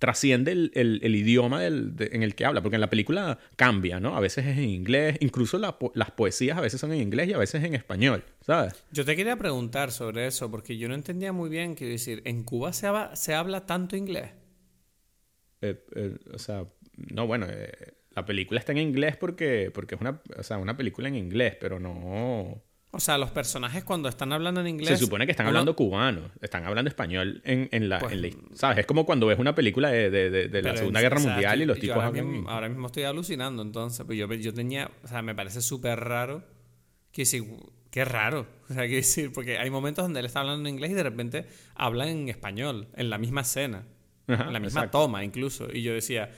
[0.00, 4.16] trasciende el, el, idioma del, en el que habla, porque en la película cambia, ¿no?
[4.16, 7.38] A veces es en inglés, incluso las poesías a veces son en inglés y a
[7.38, 8.82] veces en español, ¿sabes?
[8.90, 12.44] Yo te quería preguntar sobre eso, porque yo no entendía muy bien, quiero decir, ¿en
[12.44, 14.30] Cuba se habla, se habla tanto inglés?
[15.60, 16.64] Eh, eh, o sea,
[17.12, 17.70] no, bueno, eh,
[18.12, 21.56] la película está en inglés porque, porque es una, o sea, una película en inglés,
[21.60, 22.62] pero no...
[22.92, 24.98] O sea, los personajes cuando están hablando en inglés.
[24.98, 28.78] Se supone que están hablando cubano, están hablando español en, en, la, pues, ¿Sabes?
[28.78, 31.78] Es como cuando ves una película de, de, de, la Segunda Guerra Mundial y los
[31.78, 34.04] tipos ahora Mismo, ahora mismo estoy alucinando, entonces.
[34.04, 34.90] Pues yo, yo tenía.
[35.04, 36.42] O sea, me parece súper raro.
[37.12, 37.44] Que decir,
[37.90, 38.46] qué raro.
[38.70, 41.02] O sea, que decir, porque hay momentos donde él está hablando en inglés y de
[41.02, 43.84] repente habla en español, en la misma escena,
[44.28, 45.68] en la misma toma incluso.
[45.72, 46.30] Y yo decía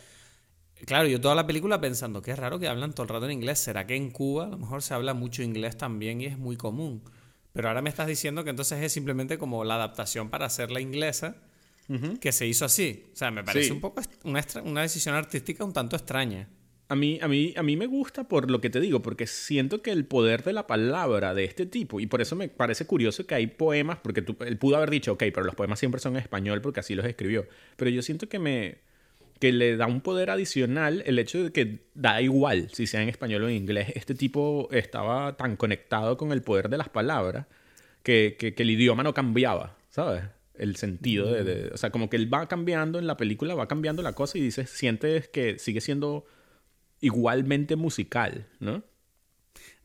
[0.86, 3.60] Claro, yo toda la película pensando, qué raro que hablan todo el rato en inglés.
[3.60, 6.56] ¿Será que en Cuba a lo mejor se habla mucho inglés también y es muy
[6.56, 7.02] común?
[7.52, 10.80] Pero ahora me estás diciendo que entonces es simplemente como la adaptación para hacer la
[10.80, 11.36] inglesa
[12.20, 13.04] que se hizo así.
[13.12, 16.48] O sea, me parece un poco una, una, decisión artística un tanto extraña.
[16.88, 19.82] A mí, a, mí, a mí me gusta por lo que te digo, porque siento
[19.82, 23.26] que el poder de la palabra de este tipo, y por eso me parece curioso
[23.26, 26.22] que hay poemas, porque él pudo haber dicho, ok, pero los poemas siempre son en
[26.22, 27.46] español porque así los escribió.
[27.76, 28.78] Pero yo siento que me,
[29.42, 33.08] que le da un poder adicional el hecho de que da igual si sea en
[33.08, 33.90] español o en inglés.
[33.96, 37.46] Este tipo estaba tan conectado con el poder de las palabras
[38.04, 40.22] que, que, el idioma no cambiaba, ¿sabes?
[40.54, 44.00] El sentido de, O sea, como que él va cambiando en la película, va cambiando
[44.00, 46.24] la cosa y dices, sientes que sigue siendo
[47.00, 48.84] igualmente musical, ¿no?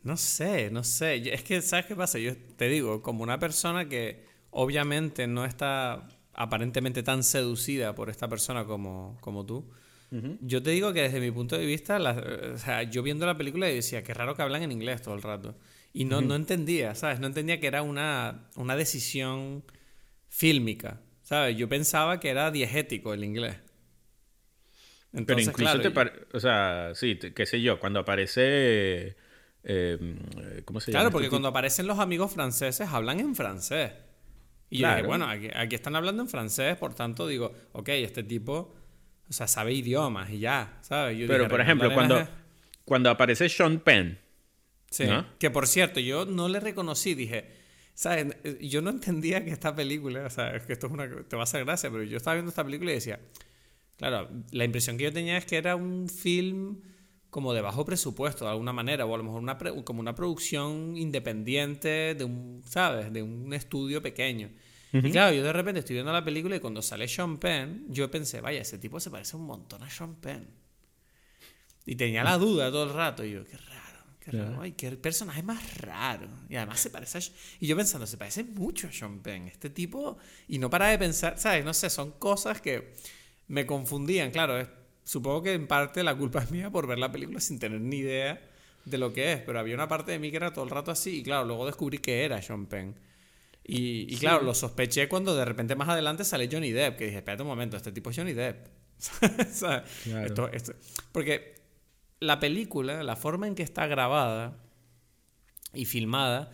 [0.03, 1.33] No sé, no sé.
[1.33, 2.19] Es que, ¿sabes qué pasa?
[2.19, 6.07] Yo te digo, como una persona que obviamente no está
[6.37, 9.69] aparentemente tan seducida por esta persona como, como tú.
[10.39, 11.97] Yo te digo que desde mi punto de vista,
[12.53, 15.21] o sea, yo viendo la película decía, qué raro que hablan en inglés todo el
[15.21, 15.57] rato.
[15.91, 17.19] Y no, no entendía, ¿sabes?
[17.19, 19.65] No entendía que era una, una decisión
[20.29, 21.57] fílmica, ¿sabes?
[21.57, 23.57] Yo pensaba que era diegético el inglés.
[25.11, 25.91] Pero incluso te
[26.31, 29.17] O sea, sí, qué sé yo, cuando aparece...
[29.63, 30.15] Eh,
[30.63, 31.01] ¿Cómo se llama?
[31.01, 33.91] Claro, porque este cuando aparecen los amigos franceses hablan en francés.
[34.69, 38.75] Y yo dije, bueno, aquí, están hablando en francés, por tanto digo, ok, este tipo,
[39.29, 41.17] o sea, sabe idiomas y ya, ¿sabes?
[41.27, 42.27] Pero, por ejemplo, cuando,
[42.83, 44.19] cuando aparece Sean Penn.
[44.89, 45.05] Sí,
[45.37, 47.49] que por cierto, yo no le reconocí, dije,
[47.93, 48.37] ¿sabes?
[48.61, 51.43] Yo no entendía que esta película, o sea, que esto es una, te va a
[51.43, 53.19] hacer gracia, pero yo estaba viendo esta película y decía,
[53.97, 56.81] claro, la impresión que yo tenía es que era un film
[57.29, 60.95] como de bajo presupuesto de alguna manera, o a lo mejor una como una producción
[60.95, 63.11] independiente de un, ¿sabes?
[63.11, 64.49] De un estudio pequeño.
[64.93, 68.09] Y claro, yo de repente estoy viendo la película y cuando sale Sean Penn, yo
[68.09, 70.47] pensé, vaya, ese tipo se parece un montón a Sean Penn.
[71.85, 74.91] Y tenía la duda todo el rato, y yo, qué raro, qué raro, ay, qué
[74.91, 76.29] personaje más raro.
[76.49, 77.21] Y además se parece a...
[77.59, 80.97] Y yo pensando, se parece mucho a Sean Penn, este tipo, y no para de
[80.97, 81.63] pensar, ¿sabes?
[81.63, 82.93] No sé, son cosas que
[83.47, 84.67] me confundían, claro, es
[85.07, 87.99] Supongo que en parte la culpa es mía por ver la película sin tener ni
[87.99, 88.41] idea
[88.83, 90.91] de lo que es, pero había una parte de mí que era todo el rato
[90.91, 92.93] así y claro, luego descubrí que era Sean Penn.
[93.63, 97.43] Y, claro, lo sospeché cuando de repente más adelante sale Johnny Depp, que dije, espérate
[97.43, 98.67] un momento, este tipo es Johnny Depp.
[101.11, 101.55] porque
[102.19, 104.57] la película, la forma en que está grabada
[105.73, 106.51] y filmada,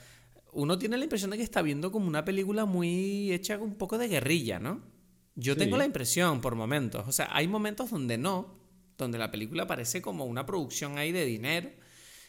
[0.52, 4.00] uno tiene la impresión de que está viendo como una película muy hecha un poco
[4.00, 4.93] de guerrilla, ¿no?
[5.36, 8.60] Yo tengo la impresión por momentos, o sea, hay momentos donde no,
[8.98, 11.72] donde la película parece como una producción ahí de dinero,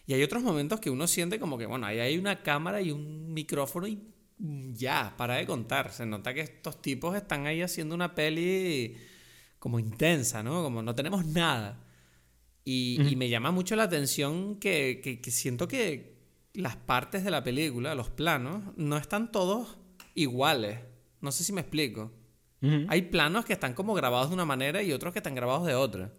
[0.06, 2.90] y hay otros momentos que uno siente como que, bueno, ahí hay una cámara y
[2.90, 4.00] un micrófono y
[4.38, 5.92] ya, para de contar.
[5.92, 8.96] Se nota que estos tipos están ahí haciendo una peli
[9.58, 10.62] como intensa, ¿no?
[10.62, 11.80] Como no tenemos nada.
[12.64, 16.14] Y, me llama mucho la atención que, que siento que
[16.54, 19.78] las partes de la película, los planos, no están todos
[20.14, 20.80] iguales.
[21.20, 22.12] No sé si me explico.
[22.88, 25.74] Hay planos que están como grabados de una manera y otros que están grabados de
[25.74, 26.12] otra.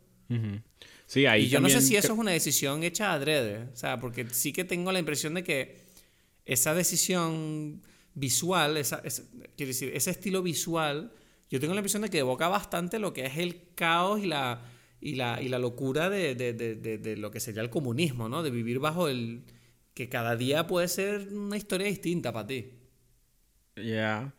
[1.07, 3.69] Sí, ahí y yo no sé si eso es una decisión hecha adrede.
[3.73, 5.85] O sea, porque sí que tengo la impresión de que
[6.45, 7.81] esa decisión
[8.13, 9.01] visual, esa,
[9.55, 11.11] quiero decir, ese estilo visual,
[11.49, 14.61] yo tengo la impresión de que evoca bastante lo que es el caos y la,
[15.01, 18.43] y la, y la locura de, de, de, de, lo que sería el comunismo, ¿no?
[18.43, 19.43] De vivir bajo el...
[19.93, 22.71] que cada día puede ser una historia distinta para ti.
[23.75, 24.33] Ya.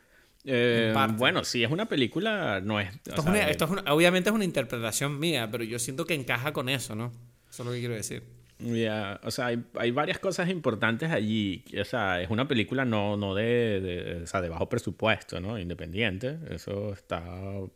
[0.47, 2.89] Eh, bueno, si es una película, no es.
[3.05, 7.13] Esto, es, obviamente es una interpretación mía, pero yo siento que encaja con eso, ¿no?
[7.51, 8.23] Eso es lo que quiero decir.
[8.59, 11.65] Ya, o sea, hay, varias cosas importantes allí.
[11.79, 15.59] O sea, es una película no, no de, de, o sea, de bajo presupuesto, ¿no?
[15.59, 16.39] Independiente.
[16.51, 17.23] Eso está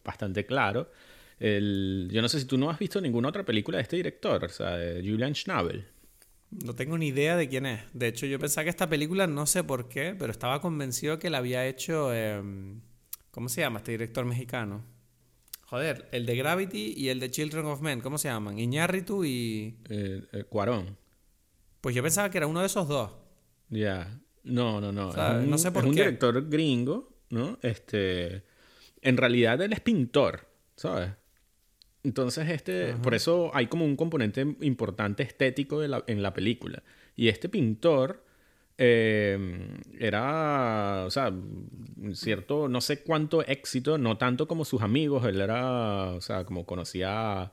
[0.04, 0.90] bastante claro.
[1.38, 4.44] El, yo no sé si tú no has visto ninguna otra película de este director,
[4.44, 5.84] o sea, de Julian Schnabel.
[6.50, 7.82] No tengo ni idea de quién es.
[7.92, 11.30] De hecho, yo pensaba que esta película, no sé por qué, pero estaba convencido que
[11.30, 12.12] la había hecho.
[12.12, 12.80] Em,
[13.30, 14.84] ¿Cómo se llama este director mexicano?
[15.66, 18.58] Joder, el de Gravity y el de Children of Men, ¿cómo se llaman?
[18.58, 19.78] Iñárritu y.
[19.88, 20.98] Eh, eh, Cuarón.
[21.80, 23.12] Pues yo pensaba que era uno de esos dos.
[23.68, 24.20] Ya.
[24.42, 25.12] No, no, no.
[25.12, 27.58] no sé por es un director gringo, ¿no?
[27.62, 28.42] Este.
[29.00, 31.12] En realidad él es pintor, ¿sabes?
[32.02, 36.82] Entonces, este, por eso hay como un componente importante estético en la película.
[37.16, 38.24] Y este pintor
[38.78, 41.32] em, era, o sea,
[42.14, 46.64] cierto, no sé cuánto éxito, no tanto como sus amigos, él era, o sea, como
[46.64, 47.52] conocía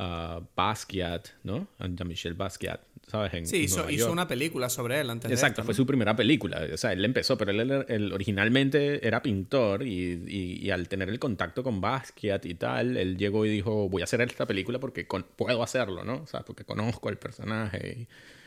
[0.00, 1.66] a Basquiat, ¿no?
[1.80, 3.50] A Jean-Michel Basquiat, ¿sabes?
[3.50, 6.68] sí, hizo, una película sobre él antes Exacto, de fue su primera película.
[6.72, 10.22] O sea, él empezó, pero él, originalmente era pintor y,
[10.62, 14.04] y, al tener el contacto con Basquiat y tal, él llegó y dijo, voy a
[14.04, 16.22] hacer esta película porque puedo hacerlo, ¿no?
[16.22, 18.06] O sea, porque conozco al personaje.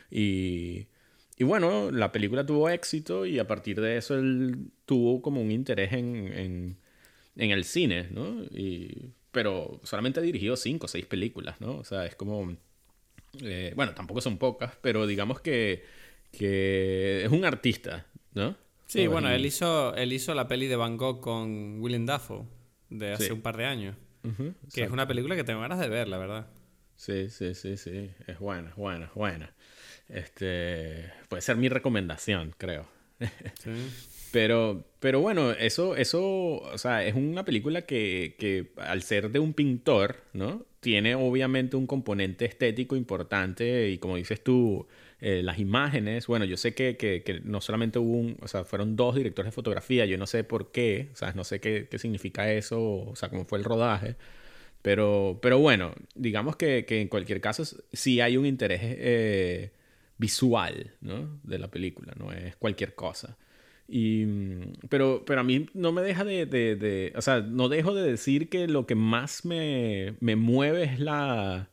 [0.09, 0.87] Y,
[1.37, 5.51] y, bueno, la película tuvo éxito y a partir de eso él tuvo como un
[5.51, 6.77] interés en, en,
[7.35, 8.41] en el cine, ¿no?
[8.45, 11.77] Y pero solamente ha dirigido cinco o seis películas, ¿no?
[11.77, 12.55] O sea, es como...
[13.41, 15.85] Eh, bueno, tampoco son pocas, pero digamos que,
[16.31, 18.55] que es un artista, ¿no?
[18.87, 22.45] Sí, bueno, él hizo, él hizo la peli de Van Gogh con Willem Dafoe
[22.89, 23.95] de hace un par de años.
[24.73, 26.47] que es una película que tengo ganas de ver, la verdad.
[26.97, 28.11] Sí, sí, sí, sí.
[28.27, 29.55] Es buena, es buena, es buena.
[30.09, 32.85] Este, puede ser mi recomendación, creo.
[33.59, 33.71] Sí.
[34.31, 36.21] Pero, pero bueno, eso, eso,
[36.61, 40.65] o sea, es una película que, que al ser de un pintor, ¿no?
[40.79, 44.87] Tiene obviamente un componente estético importante y como dices tú,
[45.19, 48.63] eh, las imágenes, bueno, yo sé que, que, que, no solamente hubo un, o sea,
[48.63, 51.87] fueron dos directores de fotografía, yo no sé por qué, o sea, no sé qué,
[51.91, 54.15] qué significa eso, o sea, cómo fue el rodaje,
[54.81, 57.63] pero, pero bueno, digamos que, que en cualquier caso
[57.93, 59.71] sí hay un interés eh,
[60.17, 61.39] visual, ¿no?
[61.43, 63.37] De la película, no es cualquier cosa.
[63.93, 64.25] Y,
[64.87, 68.47] pero, pero a mí no me deja de, de, O sea, no dejo de decir
[68.47, 71.69] que lo que más me, me mueve es la,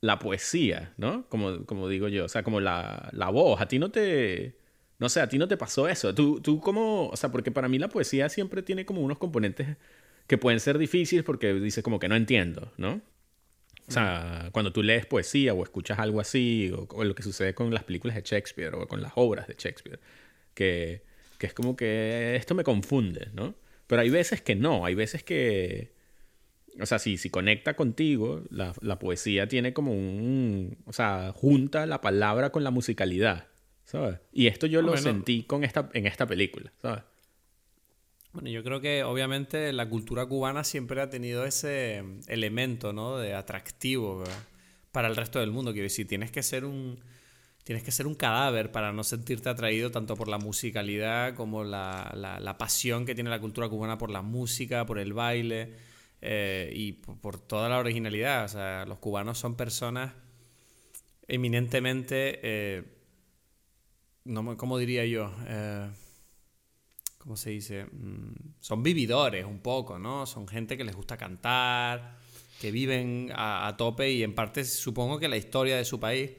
[0.00, 1.28] la poesía, ¿no?
[1.28, 3.60] Como, como digo yo, o sea, como la, la voz.
[3.60, 4.56] A ti no te...
[5.00, 6.14] No sé, a ti no te pasó eso.
[6.14, 7.08] Tú, tú como...
[7.08, 9.76] O sea, porque para mí la poesía siempre tiene como unos componentes
[10.28, 13.00] que pueden ser difíciles porque dices como que no entiendo, ¿no?
[13.88, 17.54] O sea, cuando tú lees poesía o escuchas algo así, o, o, lo que sucede
[17.54, 20.00] con las películas de Shakespeare o con las obras de Shakespeare,
[20.54, 21.07] que
[21.38, 23.54] que es como que esto me confunde, ¿no?
[23.86, 25.92] Pero hay veces que no, hay veces que,
[26.80, 31.86] o sea, si, si conecta contigo, la, la, poesía tiene como un, o sea, junta
[31.86, 33.46] la palabra con la musicalidad,
[33.84, 34.18] ¿sabes?
[34.32, 37.04] Y esto yo lo sentí con esta, en esta película, ¿sabes?
[38.32, 43.16] Bueno, yo creo que obviamente la cultura cubana siempre ha tenido ese elemento, ¿no?
[43.16, 44.22] De atractivo
[44.92, 45.72] para el resto del mundo.
[45.72, 47.00] Quiero decir, tienes que ser un
[47.68, 52.10] tienes que ser un cadáver para no sentirte atraído tanto por la musicalidad como la,
[52.14, 55.74] la, pasión que tiene la cultura cubana por la música, por el baile
[56.22, 58.46] eh, y por, toda la originalidad.
[58.46, 60.14] O sea, los cubanos son personas
[61.26, 62.84] eminentemente, eh,
[64.24, 65.30] no, ¿cómo diría yo?
[65.46, 65.90] Eh,
[67.18, 67.84] ¿Cómo se dice?
[67.84, 70.24] Mm, son vividores un poco, ¿no?
[70.24, 72.16] Son gente que les gusta cantar,
[72.62, 76.30] que viven a tope y en parte supongo que la historia de su país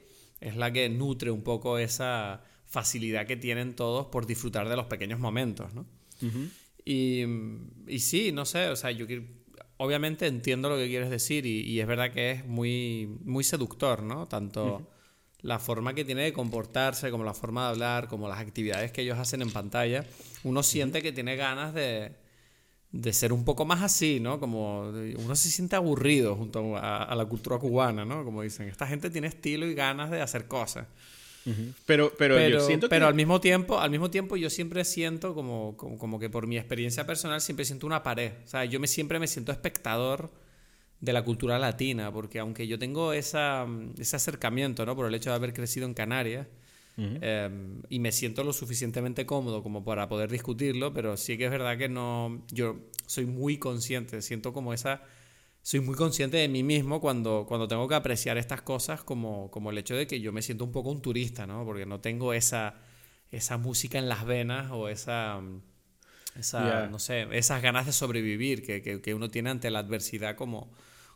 [0.42, 4.86] es la que nutre un poco esa facilidad que tienen todos por disfrutar de los
[4.86, 5.86] pequeños momentos, ¿no?
[6.84, 7.24] y,
[7.88, 9.06] y, sí, no sé, o sea, yo
[9.78, 14.28] obviamente entiendo lo que quieres decir y, es verdad que es muy, muy seductor, ¿no?
[14.28, 14.90] Tanto
[15.42, 19.02] la forma que tiene de comportarse, como la forma de hablar, como las actividades que
[19.02, 20.06] ellos hacen en pantalla,
[20.44, 22.12] uno siente que tiene ganas de,
[22.92, 24.40] de ser un poco más así, ¿no?
[24.40, 28.24] Como uno se siente aburrido junto a, la cultura cubana, ¿no?
[28.24, 30.88] Como dicen, esta gente tiene estilo y ganas de hacer cosas.
[31.86, 35.78] pero, pero, yo siento pero al mismo tiempo, al mismo tiempo yo siempre siento como,
[35.78, 38.34] como, que por mi experiencia personal siempre siento una pared.
[38.44, 40.32] O sea, yo me, siempre me siento espectador
[41.00, 43.68] de la cultura latina, porque aunque yo tengo esa,
[44.00, 44.96] ese acercamiento, ¿no?
[44.96, 46.48] Por el hecho de haber crecido en Canarias,
[47.22, 51.52] Em, y me siento lo suficientemente cómodo como para poder discutirlo, pero sí que es
[51.52, 55.02] verdad que no, yo soy muy consciente, siento como esa,
[55.62, 59.72] soy muy consciente de mí mismo cuando, cuando tengo que apreciar estas cosas como, como
[59.72, 61.64] el hecho de que yo me siento un poco un turista, ¿no?
[61.64, 62.76] Porque no tengo esa,
[63.32, 65.42] esa música en las venas o esa,
[66.38, 70.70] esa no sé, esas ganas de sobrevivir que, que, uno tiene ante la adversidad como,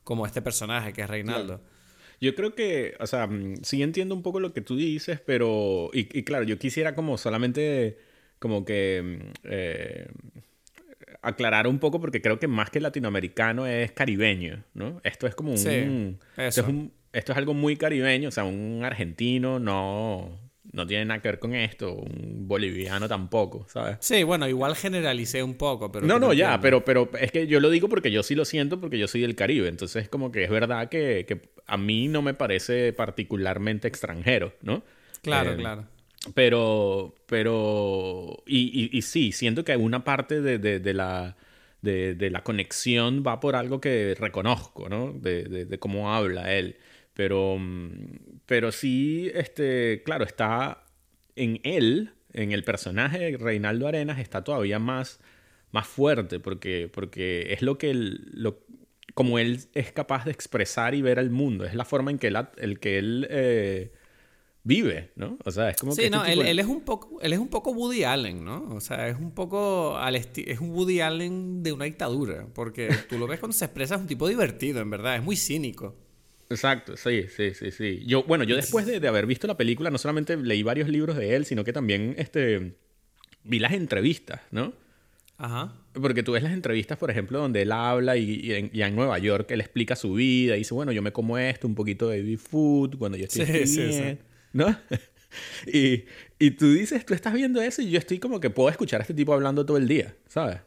[0.06, 1.62] como este personaje que es Reinaldo.
[2.24, 5.90] Yo creo que, o sea, mm, sí entiendo un poco lo que tú dices, pero,
[5.92, 7.98] y, claro, yo quisiera como solamente,
[8.40, 10.08] como que, mm, eh,
[11.22, 15.02] aclarar un poco, porque creo que más que latinoamericano es caribeño, ¿no?
[15.04, 15.58] Esto es como un...
[15.58, 20.40] Sí, esto, es un esto es algo muy caribeño, o sea, un argentino no,
[20.72, 23.98] no tiene nada que ver con esto, un boliviano tampoco, ¿sabes?
[24.00, 26.08] Sí, bueno, igual generalicé un poco, pero...
[26.08, 28.80] No, no, ya, pero, pero es que yo lo digo porque yo sí lo siento,
[28.80, 32.22] porque yo soy del Caribe, entonces como que es verdad que, que a mí no
[32.22, 34.84] me parece particularmente extranjero, ¿no?
[35.22, 35.86] Claro, eh, claro.
[36.34, 41.38] Pero, pero, y, y, sí, siento que una parte de, de, de la...
[41.82, 45.12] De, de, la conexión va por algo que reconozco, ¿no?
[45.12, 46.78] De, de cómo habla él.
[47.14, 50.86] Pero, mm, pero sí, este, claro, está
[51.36, 55.20] en él, en el personaje de Reinaldo Arenas, está todavía más,
[55.72, 58.60] más fuerte, porque, porque es lo que lo,
[59.14, 62.28] como él es capaz de expresar y ver al mundo, es la forma en que
[62.28, 63.92] él, el que él eh,
[64.64, 65.38] vive, ¿no?
[65.44, 67.72] O sea, es como sí, no, él, él, es un poco, él es un poco
[67.72, 68.70] Woody Allen, ¿no?
[68.74, 73.18] O sea, es un poco al es un Woody Allen de una dictadura, porque tú
[73.18, 75.96] lo ves cuando se expresa es un tipo divertido, en verdad, es muy cínico.
[76.50, 78.04] Exacto, sí, sí, sí, sí.
[78.06, 81.36] Yo, bueno, yo después de, haber visto la película, no solamente leí varios libros de
[81.36, 82.76] él, sino que también este,
[83.44, 84.74] vi las entrevistas, ¿no?
[85.38, 85.83] Ajá.
[85.94, 89.62] Porque tú ves las entrevistas, por ejemplo, donde él habla y, en, Nueva York él
[89.62, 92.98] explica su vida y dice, bueno, yo me como esto, un poquito de baby food
[92.98, 94.18] cuando yo estoy sí, sí, sí.
[94.54, 94.76] ¿no?
[95.68, 96.06] y,
[96.40, 99.04] y tú dices, tú estás viendo eso y yo estoy como que puedo escuchar a
[99.04, 100.58] este tipo hablando todo el día, ¿sabes?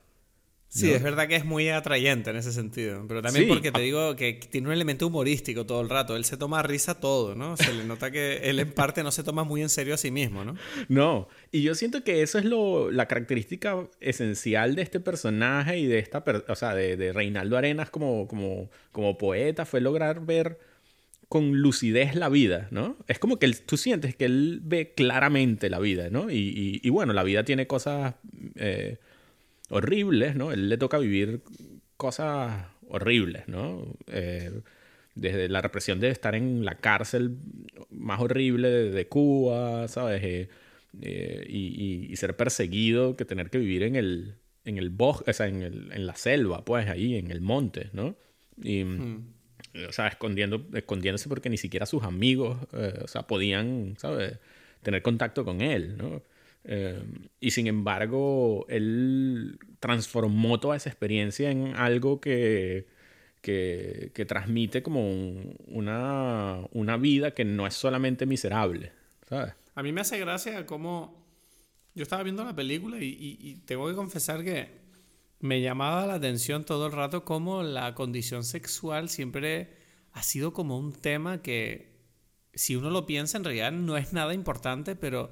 [0.69, 3.05] Sí, es verdad que es muy atrayente en ese sentido.
[3.09, 6.17] Pero también porque te digo que tiene un elemento humorístico todo el rato.
[6.17, 7.57] Él se toma risa todo, ¿no?
[7.57, 10.11] Se le nota que él en parte no se toma muy en serio a sí
[10.11, 10.55] mismo, ¿no?
[10.89, 11.29] No.
[11.51, 15.99] Y yo siento que eso es lo, la característica esencial de este personaje y de
[15.99, 20.59] esta, o sea, de, de, Reinaldo Arenas como, como, como poeta, fue lograr ver
[21.29, 22.97] con lucidez la vida, ¿no?
[23.09, 26.31] Es como que tú sientes que él ve claramente la vida, ¿no?
[26.31, 28.15] Y, y, bueno, la vida tiene cosas...
[28.57, 28.99] Eh,
[29.69, 30.53] horribles, ¿no?
[30.53, 31.43] Él le toca vivir
[31.97, 33.87] cosas horribles, ¿no?
[34.09, 34.61] Eh,
[35.15, 37.37] desde la represión de estar en la cárcel
[37.91, 40.23] más horrible de, Cuba, ¿sabes?
[40.23, 40.49] Eh,
[41.03, 45.47] eh, y, ser perseguido que tener que vivir en el, en el bosque, o sea,
[45.47, 48.17] en, el, en, la selva, pues ahí, en el monte, ¿no?
[48.63, 49.35] Y, hmm.
[49.89, 54.39] o sea, escondiendo, escondiéndose porque ni siquiera sus amigos, o sea, podían, ¿sabes?
[54.83, 56.23] Tener contacto con él, ¿no?
[56.69, 57.01] Eh,
[57.39, 62.89] y sin embargo, él transformó toda esa experiencia en algo que,
[63.41, 65.09] que, que transmite como
[65.69, 68.91] una, una, vida que no es solamente miserable,
[69.29, 69.55] ¿sabes?
[69.77, 71.25] A mí me hace gracia cómo
[71.95, 74.69] yo estaba viendo la película y, y, tengo que confesar que
[75.39, 79.71] me llamaba la atención todo el rato cómo la condición sexual siempre
[80.13, 81.95] ha sido como un tema que,
[82.55, 85.31] si uno lo piensa, en realidad no es nada importante, pero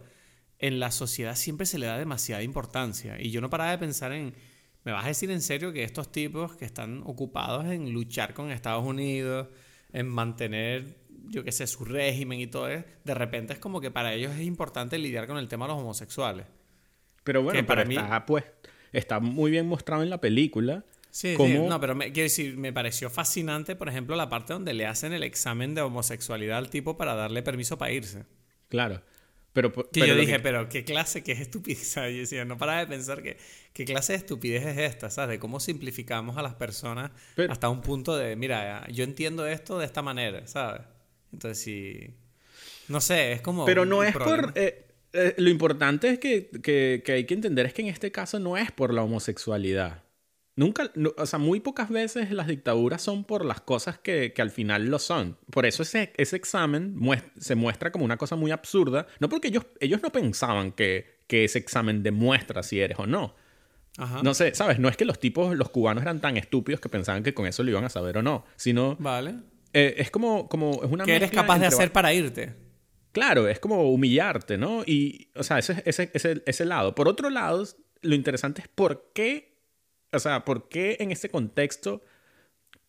[0.67, 3.21] en la sociedad siempre se le da demasiada importancia.
[3.21, 4.35] Y yo no paraba de pensar en,
[4.83, 8.51] ¿me vas a decir en serio que estos tipos que están ocupados en luchar con
[8.51, 9.49] Estados Unidos,
[9.93, 10.97] en mantener,
[11.29, 14.33] yo qué sé, su régimen y todo eso, de repente es como que para ellos
[14.33, 16.47] es importante lidiar con el tema de los homosexuales?
[17.25, 17.97] Pero bueno, para mí...
[17.97, 18.45] está, pues,
[18.93, 20.83] está muy bien mostrado en la película.
[21.11, 24.73] Sí, sí, no, pero me, quiero decir, me pareció fascinante, por ejemplo, la parte donde
[24.73, 28.25] le hacen el examen de homosexualidad al tipo para darle permiso para irse.
[28.71, 29.03] Claro.
[29.55, 31.95] Pero, que yo dije, pero qué clase, qué estupidez.
[31.95, 33.37] Yo decía, no para de pensar que
[33.73, 35.37] qué clase de estupidez es esta, ¿sabes?
[35.37, 37.13] De cómo simplificamos a las personas
[37.49, 40.83] hasta un punto de, mira, yo entiendo esto de esta manera, ¿sabes?
[41.33, 42.11] Entonces, sí.
[42.89, 43.65] No sé, es como.
[43.65, 44.53] Pero no es por.
[44.57, 48.11] Eh, eh, lo importante es que, que, que, hay que entender es que en este
[48.11, 50.04] caso no es por la homosexualidad.
[50.57, 54.51] Nunca, o sea, muy pocas veces las dictaduras son por las cosas que, que al
[54.51, 55.37] final lo son.
[55.51, 56.97] Por eso ese, ese examen
[57.39, 59.09] se muestra como una cosa muy absurda.
[59.19, 63.35] No porque ellos, ellos no pensaban que, que ese examen demuestra si eres o no.
[63.97, 64.23] Ajá.
[64.23, 64.79] No sé, ¿sabes?
[64.79, 67.63] No es que los tipos, los cubanos eran tan estúpidos que pensaban que con eso
[67.63, 68.97] lo iban a saber o no, sino...
[69.01, 69.37] Vale.
[69.73, 70.85] Eh, es como, como...
[70.85, 72.55] Es una ¿Qué eres capaz de hacer para irte?
[73.11, 74.83] Claro, es como humillarte, ¿no?
[74.85, 76.97] Y, o sea, ese, ese, ese, ese lado.
[76.97, 77.65] Por otro lado,
[78.03, 79.54] lo interesante es por qué,
[80.15, 82.03] o sea, por qué en ese contexto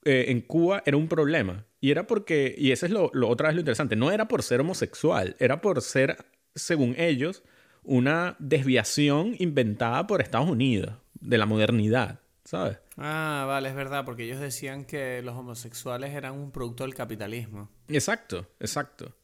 [0.06, 1.66] eh, en Cuba era un problema.
[1.82, 4.44] Y era porque, y eso es lo, lo, otra vez lo interesante, no era por
[4.44, 6.18] ser homosexual, era por ser,
[6.56, 7.44] según ellos,
[7.84, 12.78] una desviación inventada por Estados Unidos de la modernidad, ¿sabes?
[12.98, 17.70] Ah, vale, es verdad, porque ellos decían que los homosexuales eran un producto del capitalismo.
[17.88, 19.16] Exacto, exacto.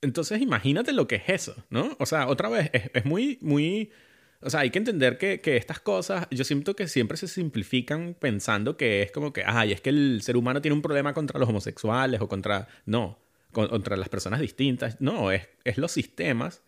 [0.00, 1.96] Entonces imagínate lo que es eso, ¿no?
[1.98, 3.90] O sea, otra vez, es, es muy, muy...
[4.42, 8.16] O sea, hay que entender que, que, estas cosas, yo siento que siempre se simplifican
[8.18, 11.38] pensando que es como que, ay, es que el ser humano tiene un problema contra
[11.38, 12.68] los homosexuales o contra...
[12.86, 13.18] No,
[13.52, 15.00] contra las personas distintas.
[15.00, 16.62] No, es, es los sistemas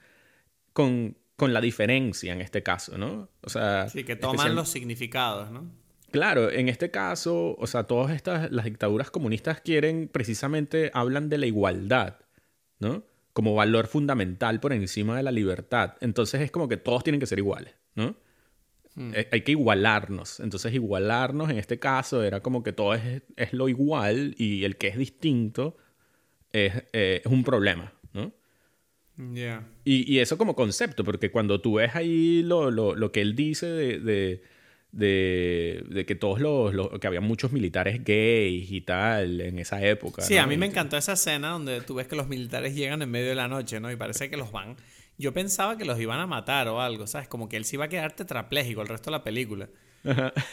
[0.72, 3.28] con, con la diferencia en este caso, ¿no?
[3.40, 3.88] O sea...
[3.88, 5.70] Sí, que toman los significados, ¿no?
[6.10, 11.38] Claro, en este caso, o sea, todas estas, las dictaduras comunistas quieren, precisamente, hablan de
[11.38, 12.18] la igualdad,
[12.78, 13.04] ¿no?
[13.34, 15.96] Como valor fundamental por encima de la libertad.
[16.00, 18.16] Entonces es como que todos tienen que ser iguales, ¿no?
[18.94, 19.12] Hmm.
[19.12, 20.38] Eh, hay que igualarnos.
[20.38, 24.76] Entonces igualarnos en este caso era como que todo es, es lo igual y el
[24.76, 25.76] que es distinto
[26.52, 28.32] es, eh, es un problema, ¿no?
[29.34, 29.68] Yeah.
[29.84, 33.36] Y, y, eso como concepto, porque cuando tú ves ahí lo, lo, lo que él
[33.36, 34.42] dice de, de
[34.94, 40.22] de, de, que todos los, que había muchos militares gays y tal en esa época.
[40.22, 43.10] Sí, a mí me encantó esa escena donde tú ves que los militares llegan en
[43.10, 43.90] medio de la noche, ¿no?
[43.90, 44.76] Y parece que los van.
[45.18, 47.28] Yo pensaba que los iban a matar o algo, ¿sabes?
[47.28, 49.68] Como que él se iba a quedar tetrapléjico el resto de la película.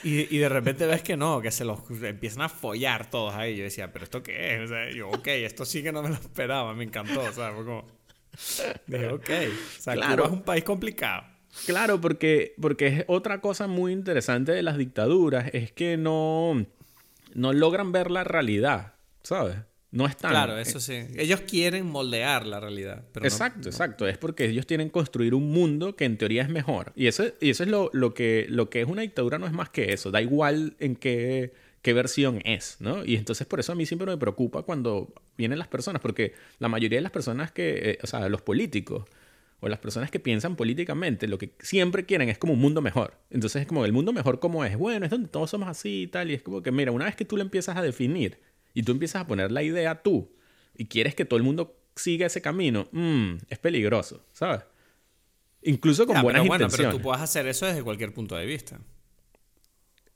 [0.03, 3.57] Y, y, de repente ves que no, que se los empiezan a follar todos ahí.
[3.57, 4.61] Yo decía, ¿pero esto qué es?
[4.61, 7.55] O sea, yo, ok, esto sí que no me lo esperaba, me encantó, ¿sabes?
[7.55, 7.85] Fue como.
[8.87, 9.29] Dije, ok.
[9.77, 10.23] O sea, claro.
[10.23, 11.30] Cuba es un país complicado.
[11.65, 16.65] Claro, porque, porque es otra cosa muy interesante de las dictaduras, es que no,
[17.33, 18.93] no logran ver la realidad,
[19.23, 19.57] ¿sabes?
[19.91, 20.31] No están.
[20.31, 21.05] Claro, eso sí.
[21.17, 23.03] Ellos quieren moldear la realidad.
[23.11, 24.07] Pero exacto, exacto.
[24.07, 26.93] Es porque ellos tienen construir un mundo que en teoría es mejor.
[26.95, 29.51] Y eso, y eso es lo, lo, que, lo que es una dictadura, no es
[29.51, 30.09] más que eso.
[30.09, 33.03] Da igual en qué, qué versión es, ¿no?
[33.03, 36.69] Y entonces por eso a mí siempre me preocupa cuando vienen las personas, porque la
[36.69, 39.05] mayoría de las personas que, eh, o sea, los políticos,
[39.61, 43.19] o las personas que piensan políticamente, lo que siempre quieren es como un mundo mejor.
[43.29, 44.75] Entonces es como el mundo mejor como es.
[44.75, 46.31] Bueno, es donde todos somos así y tal.
[46.31, 48.39] Y es como que, mira, una vez que tú lo empiezas a definir
[48.73, 50.31] y tú empiezas a poner la idea tú
[50.75, 54.61] y quieres que todo el mundo siga ese camino, mmm, es peligroso, ¿sabes?
[55.61, 56.93] Incluso con buenas pero bueno, intenciones.
[56.93, 58.79] Pero tú puedes hacer eso desde cualquier punto de vista.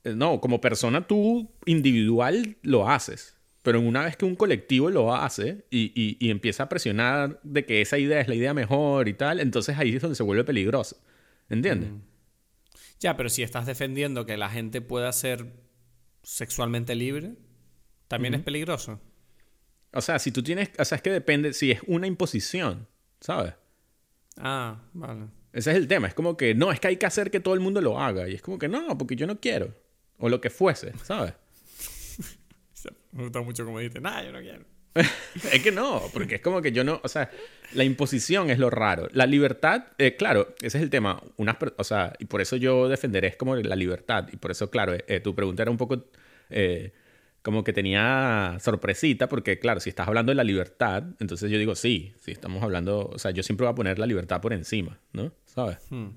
[0.02, 3.35] Eh, no, como persona tú individual lo haces.
[3.66, 7.66] Pero una vez que un colectivo lo hace y, y, y, empieza a presionar de
[7.66, 10.44] que esa idea es la idea mejor y tal, entonces ahí es donde se vuelve
[10.44, 11.02] peligroso.
[11.48, 11.90] ¿Entiendes?
[11.90, 12.00] Mm.
[13.00, 15.46] Ya, pero si estás defendiendo que la gente pueda ser
[16.22, 17.34] sexualmente libre,
[18.06, 18.38] también mm -hmm.
[18.38, 19.00] es peligroso.
[19.92, 20.70] O sea, si tú tienes.
[20.78, 21.52] O sea, es que depende.
[21.52, 22.86] Si es una imposición,
[23.20, 23.54] ¿sabes?
[24.36, 25.26] Ah, vale.
[25.52, 26.06] Ese es el tema.
[26.06, 28.28] Es como que no, es que hay que hacer que todo el mundo lo haga.
[28.28, 29.74] Y es como que no, porque yo no quiero.
[30.18, 31.34] O lo que fuese, ¿sabes?
[33.16, 34.64] Me gusta mucho como dices, nah, yo no quiero.
[35.52, 37.30] es que no, porque es como que yo no, o sea,
[37.72, 39.08] la imposición es lo raro.
[39.12, 41.22] La libertad, eh, claro, ese es el tema.
[41.36, 44.28] Unas, o sea, y por eso yo defenderé es como la libertad.
[44.32, 46.04] Y por eso, claro, eh, tu pregunta era un poco
[46.50, 46.92] eh,
[47.42, 51.74] como que tenía sorpresita, porque claro, si estás hablando de la libertad, entonces yo digo
[51.74, 54.98] sí, sí, estamos hablando, o sea, yo siempre voy a poner la libertad por encima,
[55.12, 55.32] ¿no?
[55.44, 55.78] ¿Sabes?
[55.90, 56.08] Hmm.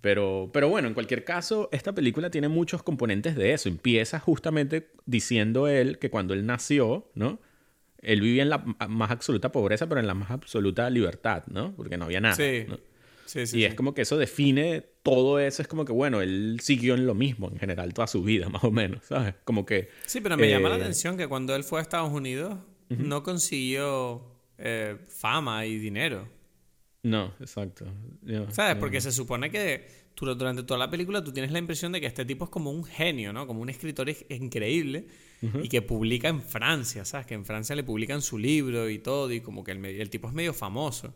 [0.00, 3.68] Pero, pero bueno, en cualquier caso, esta película tiene muchos componentes de eso.
[3.68, 7.40] Empieza justamente diciendo él que cuando él nació, ¿no?
[8.00, 11.74] Él vivía en la más absoluta pobreza, pero en la más absoluta libertad, ¿no?
[11.74, 12.36] Porque no había nada.
[12.36, 12.66] Sí.
[13.26, 15.60] Sí, sí, y es como que eso define todo eso.
[15.60, 18.64] Es como que, bueno, él siguió en lo mismo en general toda su vida, más
[18.64, 19.34] o menos, ¿sabes?
[19.44, 19.90] Como que...
[20.06, 22.56] Sí, pero me llama la eh, atención que cuando él fue a Estados Unidos
[22.88, 24.22] no consiguió
[24.56, 26.26] eh, fama y dinero.
[27.02, 27.86] No, exacto.
[28.50, 28.76] ¿Sabes?
[28.76, 32.24] Porque se supone que durante toda la película tú tienes la impresión de que este
[32.24, 33.46] tipo es como un genio, ¿no?
[33.46, 35.06] Como un escritor increíble
[35.62, 37.26] y que publica en Francia, ¿sabes?
[37.26, 40.34] Que en Francia le publican su libro y todo y como que el, tipo es
[40.34, 41.14] medio famoso.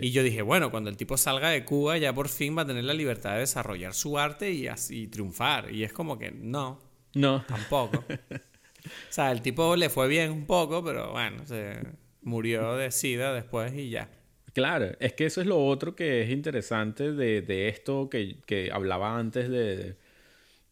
[0.00, 2.66] Y yo dije, bueno, cuando el tipo salga de Cuba ya por fin va a
[2.66, 5.72] tener la libertad de desarrollar su arte y así triunfar.
[5.72, 6.80] Y es como que no.
[7.14, 7.44] No.
[7.46, 8.04] Tampoco.
[8.08, 11.82] o sea, el tipo le fue bien un poco, pero bueno, se
[12.22, 14.10] murió de sida después y ya.
[14.54, 19.18] Claro, es que eso es lo otro que es interesante de, esto que, que, hablaba
[19.18, 19.96] antes de,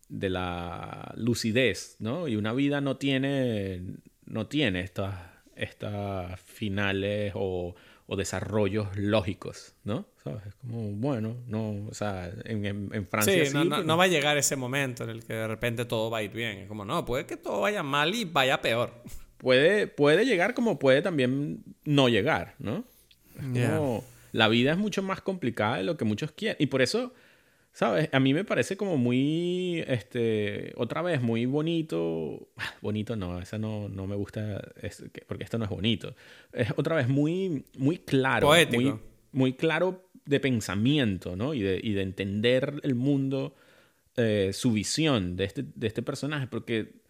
[0.09, 2.28] de la lucidez, ¿no?
[2.28, 3.83] Y una vida no tiene,
[4.24, 5.16] no tiene estas,
[5.57, 7.74] estas finales o,
[8.07, 10.07] o desarrollos lógicos, ¿no?
[10.22, 10.47] ¿Sabes?
[10.47, 13.47] Es como, bueno, no, o sea, en, en, Francia...
[13.47, 16.09] Sí, no, no, no, va a llegar ese momento en el que de repente todo
[16.09, 16.59] va a ir bien.
[16.59, 19.03] Es como, no, puede que todo vaya mal y vaya peor.
[19.39, 22.85] Puede, puede llegar como puede también no llegar, ¿no?
[24.33, 26.57] La vida es mucho más complicada de lo que muchos quieren.
[26.59, 27.12] Y por eso,
[27.72, 28.09] ¿sabes?
[28.12, 32.49] A mí me parece como muy, este, otra vez, muy bonito.
[32.80, 34.62] Bonito no, esa no, no me gusta,
[35.26, 36.14] porque esto no es bonito.
[36.53, 38.49] Es otra vez muy, muy claro.
[38.49, 39.01] Poético.
[39.33, 41.55] Muy, claro de pensamiento, ¿no?
[41.55, 43.55] Y de, y de entender el mundo,
[44.16, 47.02] eh, su visión de este, de este personaje, porque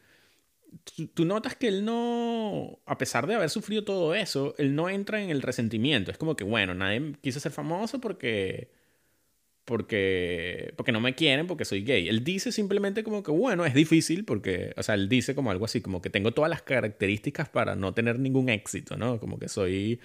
[1.15, 5.23] tú notas que él no, a pesar de haber sufrido todo eso, él no entra
[5.23, 6.11] en el resentimiento.
[6.11, 8.71] Es como que, bueno, nadie quiso ser famoso porque,
[9.65, 12.09] porque, porque no me quieren, porque soy gay.
[12.09, 15.65] Él dice simplemente como que, bueno, es difícil porque, o sea, él dice como algo
[15.65, 19.21] así, como que tengo todas las características para no tener ningún éxito, ¿no?
[19.21, 20.01] Como que soy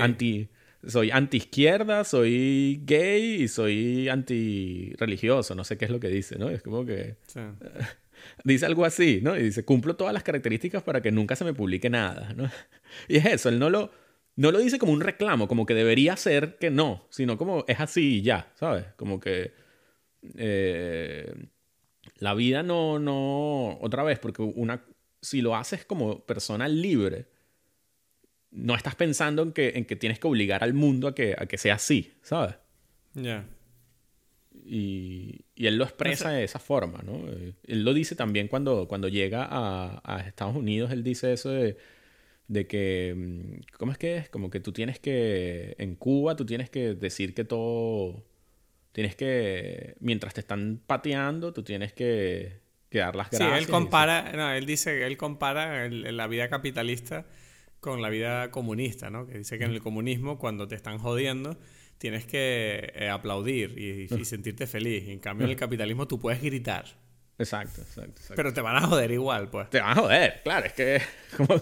[0.00, 0.48] anti
[0.86, 6.08] soy anti izquierda, soy gay y soy anti religioso, no sé qué es lo que
[6.08, 6.48] dice, ¿no?
[6.48, 7.16] Es como que
[8.44, 9.36] dice algo así, ¿no?
[9.36, 12.50] Y dice, cumplo todas las características para que nunca se me publique nada, ¿no?
[13.08, 13.90] Y es eso, él no lo,
[14.36, 17.78] no lo dice como un reclamo, como que debería ser que no, sino como es
[17.80, 18.86] así ya, ¿sabes?
[18.96, 19.52] Como que
[20.36, 21.32] eh,
[22.16, 24.84] la vida no, no, otra vez, porque una,
[25.20, 27.26] si lo haces como persona libre,
[28.50, 31.46] no estás pensando en que, en que tienes que obligar al mundo a que, a
[31.46, 32.56] que sea así, ¿sabes?
[33.14, 33.46] Ya.
[34.64, 37.28] Y, y, él lo expresa de esa forma, ¿no?
[37.28, 41.50] Eh, él lo dice también cuando, cuando llega a, a Estados Unidos, él dice eso
[41.50, 41.76] de,
[42.48, 44.28] de, que, mm, ¿cómo es que es?
[44.28, 48.24] Como que tú tienes que, en Cuba, tú tienes que decir que todo,
[48.92, 53.50] tienes que, mientras te están pateando, tú tienes que, que dar las gracias.
[53.50, 57.26] Sí, él compara, no, él dice, él compara la vida capitalista
[57.80, 59.26] con la vida comunista, ¿no?
[59.26, 61.58] Que dice que en el comunismo, cuando te están jodiendo,
[62.00, 65.06] tienes que eh, aplaudir y, sentirte feliz.
[65.08, 66.86] en cambio, en el capitalismo tú puedes gritar.
[67.38, 69.68] Exacto, exacto, Pero te van a joder igual, pues.
[69.70, 70.66] Te van a joder, claro.
[70.66, 71.00] Es que,
[71.36, 71.60] como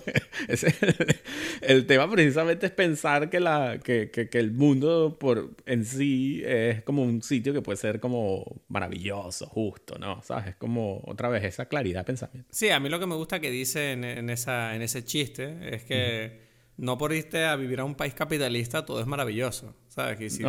[1.63, 6.43] el, tema precisamente es pensar que, la, que, que, que, el mundo por, en sí
[6.45, 10.23] es como un sitio que puede ser como maravilloso, justo, ¿no?
[10.23, 10.49] ¿Sabes?
[10.49, 12.49] Es como otra vez esa claridad de pensamiento.
[12.53, 15.75] Sí, a mí lo que me gusta que dice en, en esa, en ese chiste
[15.75, 16.48] es que
[16.79, 19.75] no por irte a vivir a un país capitalista todo es maravilloso.
[19.89, 20.17] ¿Sabes?
[20.17, 20.45] Que si,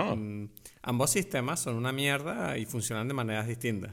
[0.81, 3.91] ambos sistemas son una mierda y funcionan de maneras distintas.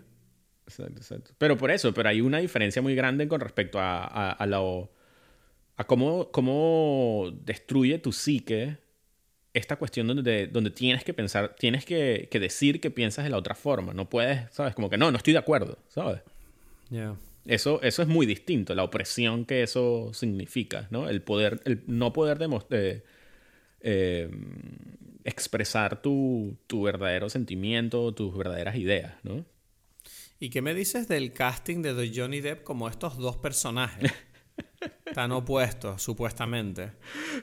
[0.66, 1.30] Exacto, exacto.
[1.38, 4.88] Pero por eso, pero hay una diferencia muy grande con respecto a, a, a,
[5.76, 8.78] a cómo, cómo destruye tu psique
[9.54, 13.38] esta cuestión donde, donde tienes que pensar, tienes que, que, decir que piensas de la
[13.38, 13.94] otra forma.
[13.94, 14.74] No puedes, ¿sabes?
[14.74, 16.20] Como que no, no estoy de acuerdo, ¿sabes?
[16.90, 17.16] Ya.
[17.46, 21.08] Eso, eso es muy distinto, la opresión que eso significa, ¿no?
[21.08, 23.02] El poder, el no poder demostrar,
[23.80, 24.30] eh,
[25.24, 29.44] expresar tu, tu, verdadero sentimiento, tus verdaderas ideas, ¿no?
[30.38, 34.12] ¿Y qué me dices del casting de Johnny Depp como estos dos personajes?
[35.14, 36.92] tan opuestos, supuestamente.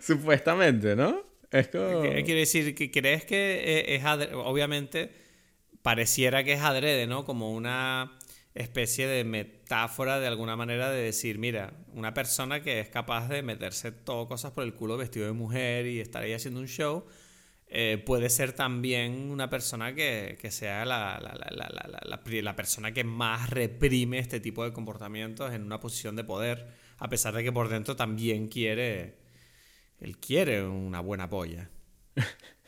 [0.01, 1.23] Supuestamente, ¿no?
[1.49, 2.01] Es como...
[2.01, 5.11] Quiere decir, que ¿crees que es, obviamente
[5.81, 7.25] pareciera que es adrede, ¿no?
[7.25, 8.17] Como una
[8.55, 13.41] especie de metáfora de alguna manera de decir, mira, una persona que es capaz de
[13.41, 17.05] meterse todo cosas por el culo vestido de mujer y estar ahí haciendo un show,
[17.67, 23.03] eh, puede ser también una persona que, que sea la, la, la, la, persona que
[23.03, 26.67] más reprime este tipo de comportamientos en una posición de poder,
[26.99, 29.17] a pesar de que por dentro también quiere,
[29.99, 31.71] él quiere una buena polla.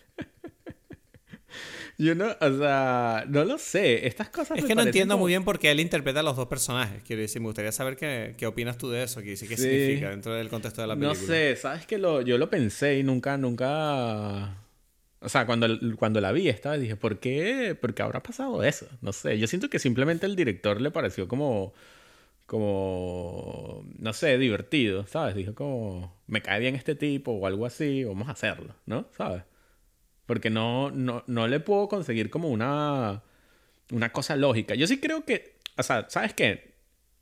[1.98, 4.06] Yo no, o sea, no lo sé.
[4.08, 4.58] Estas cosas.
[4.58, 6.48] Es me que no entiendo como- muy bien por qué él interpreta a los dos
[6.48, 7.02] personajes.
[7.04, 9.22] Quiero decir, me gustaría saber qué, qué opinas tú de eso.
[9.22, 9.56] ¿Qué, qué Sí.
[9.56, 11.20] significa dentro del contexto de la película?
[11.20, 14.58] No sé, sabes que lo, yo lo pensé y nunca, nunca.
[15.22, 15.68] O sea, cuando,
[15.98, 17.76] cuando la vi esta dije, ¿por qué?
[17.80, 18.88] ¿Por qué habrá pasado eso?
[19.02, 19.40] No sé.
[19.40, 21.74] Yo siento que simplemente el director le pareció como.
[22.46, 23.86] Como.
[24.00, 25.36] No sé, divertido, ¿sabes?
[25.36, 26.16] Dijo como.
[26.28, 29.08] Me cae bien este tipo o algo así, vamos a hacerlo, ¿no?
[29.18, 29.44] ¿Sabes?
[30.26, 33.24] Porque no, no, no le puedo conseguir como una.
[33.92, 34.76] Una cosa lógica.
[34.76, 35.58] Yo sí creo que.
[35.78, 36.74] O sea, ¿sabes qué?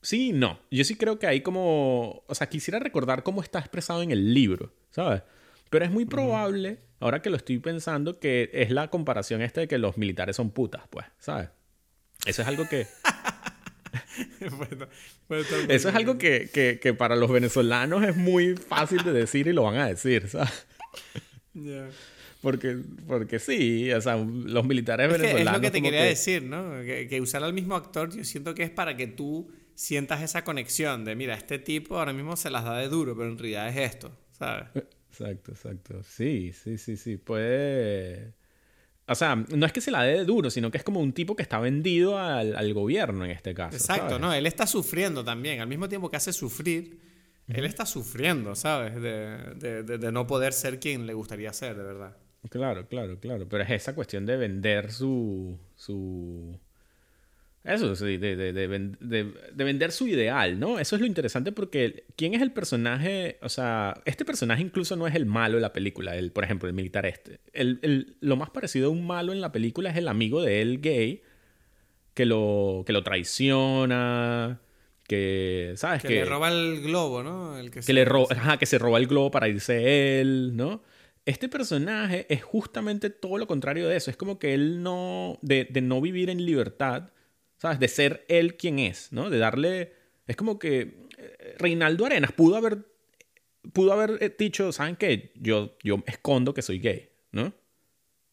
[0.01, 0.59] Sí, no.
[0.71, 2.23] Yo sí creo que hay como.
[2.27, 5.23] O sea, quisiera recordar cómo está expresado en el libro, ¿sabes?
[5.69, 9.67] Pero es muy probable, ahora que lo estoy pensando, que es la comparación esta de
[9.67, 11.49] que los militares son putas, pues, ¿sabes?
[12.27, 12.87] Eso es algo que.
[14.57, 14.87] Bueno,
[15.69, 19.53] Eso es algo que, que, que para los venezolanos es muy fácil de decir y
[19.53, 20.67] lo van a decir, ¿sabes?
[21.53, 21.89] Ya.
[22.43, 22.77] Porque,
[23.07, 25.61] porque sí, o sea, los militares Es que es venezolanos.
[25.61, 26.71] lo que te quería que- decir, ¿no?
[26.83, 30.43] Que, que usar al mismo actor, yo siento que es para que tú sientas esa
[30.43, 33.69] conexión de, mira, este tipo ahora mismo se las da de duro, pero en realidad
[33.69, 34.65] es esto, ¿sabes?
[35.09, 36.03] Exacto, exacto.
[36.03, 37.17] Sí, sí, sí, sí.
[37.17, 38.33] Puede.
[39.07, 41.13] O sea, no es que se la dé de duro, sino que es como un
[41.13, 43.75] tipo que está vendido al, al gobierno en este caso.
[43.75, 44.21] Exacto, ¿sabes?
[44.21, 46.99] no, él está sufriendo también, al mismo tiempo que hace sufrir,
[47.47, 48.95] él está sufriendo, ¿sabes?
[48.95, 52.17] De, de- de- de no poder ser quien le gustaría ser, de verdad.
[52.49, 53.47] Claro, claro, claro.
[53.49, 55.57] Pero es esa cuestión de vender su.
[55.75, 56.59] su...
[57.63, 60.79] Eso, sí, de, de, de, de- de vender su ideal, ¿no?
[60.79, 63.37] Eso es lo interesante porque ¿quién es el personaje?
[63.41, 66.67] O sea, este personaje incluso no es el malo de la película, el, por ejemplo,
[66.67, 67.39] el militar este.
[67.53, 70.61] El, el- lo más parecido a un malo en la película es el amigo de
[70.61, 71.21] él gay
[72.13, 74.59] que lo, que lo traiciona,
[75.07, 76.01] que, ¿sabes?
[76.01, 77.57] Que, le roba el globo, ¿no?
[77.57, 80.51] El que, que se- le ro- ajá, que se roba el globo para irse él,
[80.57, 80.83] ¿no?
[81.25, 84.11] Este personaje es justamente todo lo contrario de eso.
[84.11, 85.39] Es como que él no.
[85.41, 87.11] de, de no vivir en libertad,
[87.57, 87.79] ¿sabes?
[87.79, 89.29] De ser él quien es, ¿no?
[89.29, 89.93] De darle.
[90.27, 91.07] Es como que.
[91.17, 92.85] eh, Reinaldo Arenas pudo haber.
[93.71, 95.31] Pudo haber eh, dicho, ¿saben qué?
[95.35, 97.53] Yo, yo escondo que soy gay, ¿no?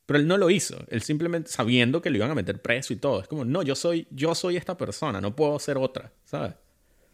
[0.06, 0.84] Pero él no lo hizo.
[0.88, 3.20] Él simplemente sabiendo que lo iban a meter preso y todo.
[3.20, 6.54] Es como, no, yo soy, yo soy esta persona, no puedo ser otra, ¿sabes?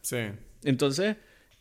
[0.01, 0.17] Sí.
[0.65, 1.17] Entonces,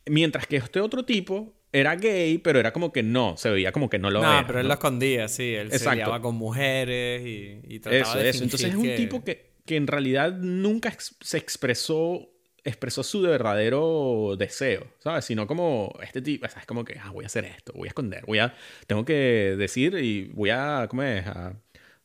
[0.06, 3.90] mientras que este otro tipo era gay, pero era como que no, se veía como
[3.90, 4.48] que no lo no, era.
[4.48, 4.70] pero él ¿no?
[4.70, 5.54] lo escondía, sí.
[5.56, 8.44] Él se liaba con mujeres y, y trataba Eso, de eso.
[8.44, 12.30] Entonces es un tipo que, que en realidad nunca ex- se expresó
[12.64, 15.24] expresó su verdadero deseo, ¿sabes?
[15.26, 16.66] Sino como este tipo, ¿sabes?
[16.66, 18.56] Como que, ah, voy a hacer esto, voy a esconder, voy a,
[18.88, 21.28] tengo que decir y voy a, ¿cómo es?
[21.28, 21.54] A,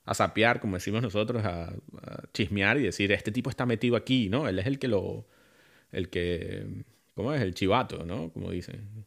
[0.05, 1.71] a sapear, como decimos nosotros, a,
[2.03, 4.49] a chismear y decir, este tipo está metido aquí, ¿no?
[4.49, 5.27] Él es el que lo,
[5.93, 6.67] el que,
[7.15, 7.41] ¿cómo es?
[7.41, 8.31] El chivato, ¿no?
[8.31, 9.07] Como dicen.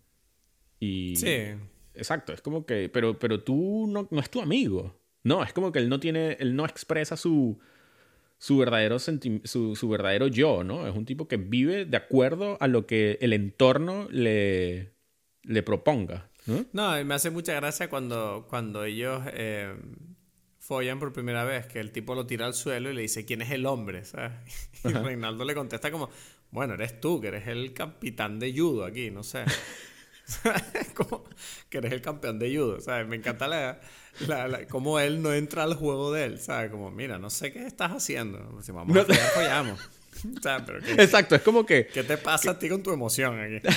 [0.84, 1.16] Y...
[1.16, 1.56] Sí.
[1.96, 5.00] Exacto, es como que, pero, pero tú no, no es tu amigo.
[5.24, 7.60] No, es como que él no tiene, él no expresa su,
[8.40, 10.88] su verdadero senti- su, su verdadero yo, ¿no?
[10.88, 14.92] Es un tipo que vive de acuerdo a lo que el entorno le,
[15.44, 16.66] le proponga, ¿no?
[16.74, 19.74] No, y me hace mucha gracia cuando, cuando ellos eh,
[20.58, 23.44] follan por primera vez, que el tipo lo tira al suelo y le dice, ¿quién
[23.44, 24.04] es el hombre?
[24.04, 24.32] ¿sabes?
[24.84, 26.10] Y Reinaldo le contesta como,
[26.50, 29.44] bueno, eres tú, que eres el capitán de judo aquí, no sé.
[30.96, 31.24] como
[31.70, 33.08] que eres el campeón de judo, ¿sabes?
[33.08, 33.80] Me encanta la,
[34.28, 36.72] la, la- cómo él no entra al juego de él, ¿sabes?
[36.72, 38.62] Como, mira, no sé qué estás haciendo.
[38.62, 39.80] Si vamos a follar, follamos.
[40.38, 42.92] O sea, pero ¿qué, Exacto, es como que, qué te pasa a ti con tu
[42.92, 43.68] emoción aquí?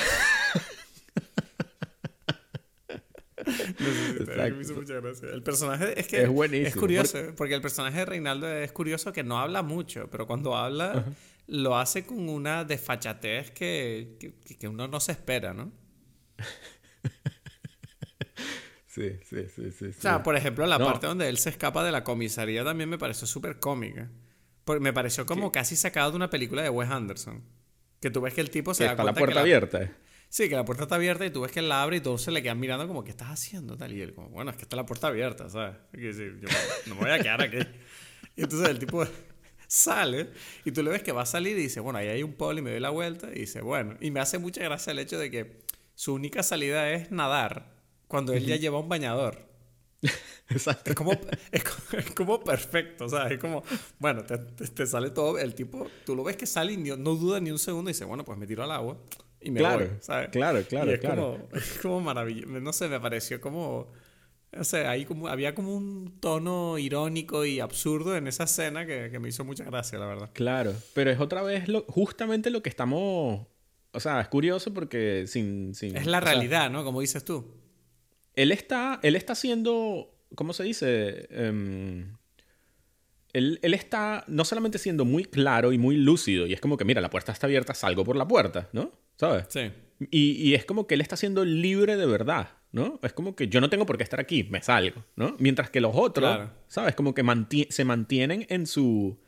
[3.38, 4.60] No sé, me Exacto.
[4.60, 5.28] hizo mucha gracia.
[5.32, 7.54] El personaje es que Es buenísimo, es curioso, porque...
[7.54, 11.04] el personaje de Reinaldo es curioso que no habla mucho, pero cuando habla
[11.46, 15.70] lo hace con una desfachatez que, que, que uno no se espera, ¿no?
[18.86, 20.86] sí, sí, sí, sí, O sea, por ejemplo, la No.
[20.86, 24.10] parte donde él se escapa de la comisaría también me pareció súper cómica.
[24.64, 27.42] Porque me pareció como casi sacado de una película de Wes Anderson.
[28.00, 29.92] Que tú ves que el tipo se da está la que puerta abierta.
[30.28, 32.22] Sí, que la puerta está abierta y tú ves que él la abre y todos
[32.22, 33.76] se le quedan mirando como, ¿qué estás haciendo?
[33.76, 35.76] Tal y él como, bueno, es que está la puerta abierta, ¿sabes?
[35.92, 36.48] Es decir, yo
[36.86, 37.58] no me voy a quedar aquí.
[38.34, 39.06] Y entonces el tipo
[39.68, 40.30] sale
[40.64, 42.58] y tú le ves que va a salir y dice, bueno, ahí hay un polo
[42.58, 45.16] y me doy la vuelta y dice, bueno, y me hace mucha gracia el hecho
[45.16, 45.60] de que
[45.96, 47.74] su única salida es nadar
[48.08, 49.48] cuando él ya lleva un bañador.
[50.48, 50.90] Exacto.
[50.90, 51.12] Es como,
[51.50, 53.32] es, es como perfecto, ¿sabes?
[53.32, 53.62] Es como,
[53.98, 56.96] bueno, te, te- te sale todo, el tipo, tú lo ves que sale y no
[57.16, 58.98] duda ni un segundo y dice, bueno, pues me tiro al agua
[59.40, 60.30] y me Claro, voy, ¿sabes?
[60.30, 61.26] claro, claro, Y es claro.
[61.32, 63.88] Como, es como maravilloso, no sé, me pareció como,
[64.52, 69.10] no sé, ahí como, había como un tono irónico y absurdo en esa escena que,
[69.10, 70.30] que me hizo mucha gracia, la verdad.
[70.32, 73.46] Claro, pero es otra vez lo, justamente lo que estamos...
[73.92, 75.74] O sea, es curioso porque sin...
[75.74, 76.84] sin Es la sea, realidad, ¿no?
[76.84, 77.54] Como dices tú.
[78.34, 81.26] él está, él está haciendo, ¿cómo se dice?
[81.30, 82.12] Em,
[83.32, 86.84] él, él, está no solamente siendo muy claro y muy lúcido, y es como que,
[86.84, 88.92] mira, la puerta está abierta, salgo por la puerta, ¿no?
[89.16, 89.46] ¿Sabes?
[89.48, 89.70] Sí.
[90.10, 93.00] Y, y es como que él está siendo libre de verdad, ¿no?
[93.02, 95.36] Es como que yo no tengo por qué estar aquí, me salgo, ¿no?
[95.38, 96.52] Mientras que los otros, Claro.
[96.68, 96.94] ¿sabes?
[96.94, 99.18] Como que manti- se mantienen en su...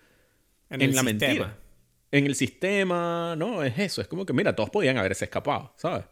[0.71, 1.27] En, En, el la sistema.
[1.29, 1.59] mentira.
[2.11, 3.63] En el sistema, ¿no?
[3.63, 6.05] Es eso, es como que, mira, todos podían haberse escapado, ¿sabes?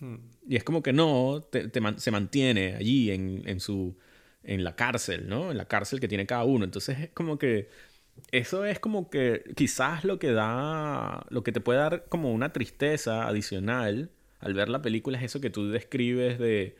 [0.00, 0.16] Hmm.
[0.48, 3.96] Y es como que no, te- te man- se mantiene allí en, en su...
[4.44, 5.50] En la cárcel, ¿no?
[5.50, 6.64] En la cárcel que tiene cada uno.
[6.64, 7.68] Entonces es como que...
[8.32, 12.52] Eso es como que quizás lo que da, lo que te puede dar como una
[12.52, 14.10] tristeza adicional
[14.40, 16.76] al ver la película es eso que tú describes de,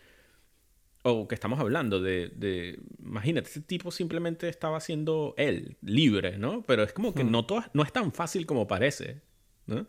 [1.13, 6.63] o que estamos hablando de, de imagínate, ese tipo simplemente estaba siendo él, libre, ¿no?
[6.63, 9.23] Pero es como que no, todo, no es tan fácil como parece,
[9.67, 9.87] ¿no?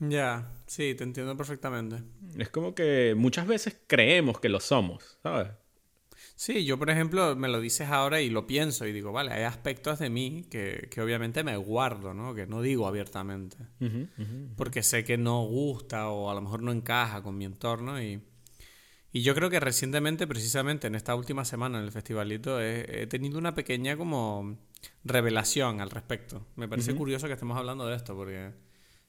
[0.00, 2.02] Ya, sí, te entiendo perfectamente.
[2.36, 5.48] Es como que muchas veces creemos que lo somos, ¿sabes?
[6.34, 9.44] Sí, yo por ejemplo me lo dices ahora y lo pienso y digo, vale, hay
[9.44, 12.34] aspectos de mí que, que obviamente me guardo, ¿no?
[12.34, 13.56] Que no digo abiertamente.
[14.56, 18.20] Porque sé que no gusta o a lo mejor no encaja con mi entorno y,
[19.12, 23.06] y yo creo que recientemente, precisamente en esta última semana en el festivalito, he, he
[23.06, 24.58] tenido una pequeña como
[25.04, 26.46] revelación al respecto.
[26.56, 28.52] Me parece curioso que estemos hablando de esto porque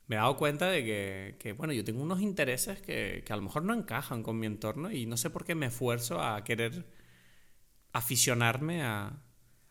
[0.08, 3.38] me he dado cuenta de que, que, bueno, yo tengo unos intereses que, que a
[3.38, 6.44] lo mejor no encajan con mi entorno y no sé por qué me esfuerzo a
[6.44, 6.86] querer
[7.94, 9.24] aficionarme a,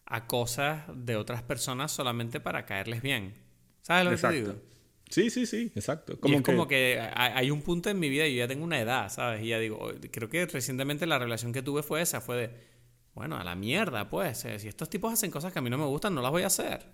[0.07, 3.35] a cosas de otras personas solamente para caerles bien.
[3.83, 4.72] ¿Sabes lo que te digo?
[5.13, 6.19] Sí, sí, sí, exacto.
[6.25, 8.81] y es como que hay un punto en mi vida, y yo ya tengo una
[8.81, 9.43] edad, ¿sabes?
[9.43, 12.51] Y ya digo, "Oh, creo que recientemente la relación que tuve fue esa, fue de,
[13.15, 15.77] bueno, a la mierda, pues, eh, si estos tipos hacen cosas que a mí no
[15.77, 16.87] me gustan, no las voy a hacer.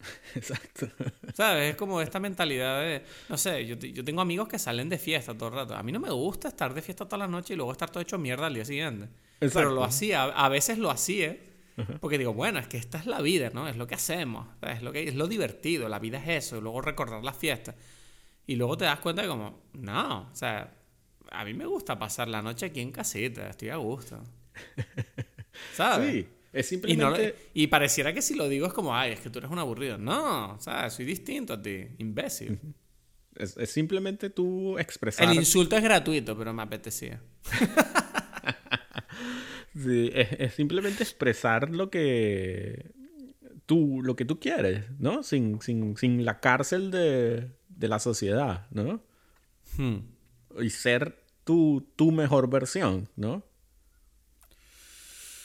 [0.34, 0.86] Exacto.
[1.32, 1.70] ¿Sabes?
[1.70, 5.32] Es como esta mentalidad de, no sé, yo, yo tengo amigos que salen de fiesta
[5.34, 5.74] todo el rato.
[5.74, 8.02] A mí no me gusta estar de fiesta toda la noche y luego estar todo
[8.02, 9.08] hecho mierda al día siguiente.
[9.38, 9.70] Pero Exacto.
[9.70, 11.38] lo hacía, a veces lo hacía,
[12.00, 13.68] porque digo, bueno, es que esta es la vida, ¿no?
[13.68, 16.60] Es lo que hacemos, es lo, que, es lo divertido, la vida es eso, y
[16.60, 17.74] luego recordar las fiestas.
[18.46, 20.72] Y luego te das cuenta de como, no, o sea,
[21.30, 24.22] a mí me gusta pasar la noche aquí en casita, estoy a gusto.
[25.74, 26.12] ¿Sabes?
[26.12, 27.36] Sí, es Y, no, simplemente...
[27.52, 29.98] y pareciera que si lo digo es como, ay, es que tú eres un aburrido.
[29.98, 32.58] No, o sea, soy distinto a ti, imbécil.
[33.34, 35.28] Es, es simplemente tú expresar...
[35.28, 37.20] El insulto es gratuito, pero me apetecía.
[39.76, 42.92] Sí, es, es simplemente expresar lo que
[43.66, 45.22] tú, lo que tú quieres, ¿no?
[45.22, 49.02] Sin, sin, sin la cárcel de, de la sociedad, ¿no?
[49.76, 49.98] Hmm.
[50.60, 53.44] Y ser tu, tu mejor versión, ¿no?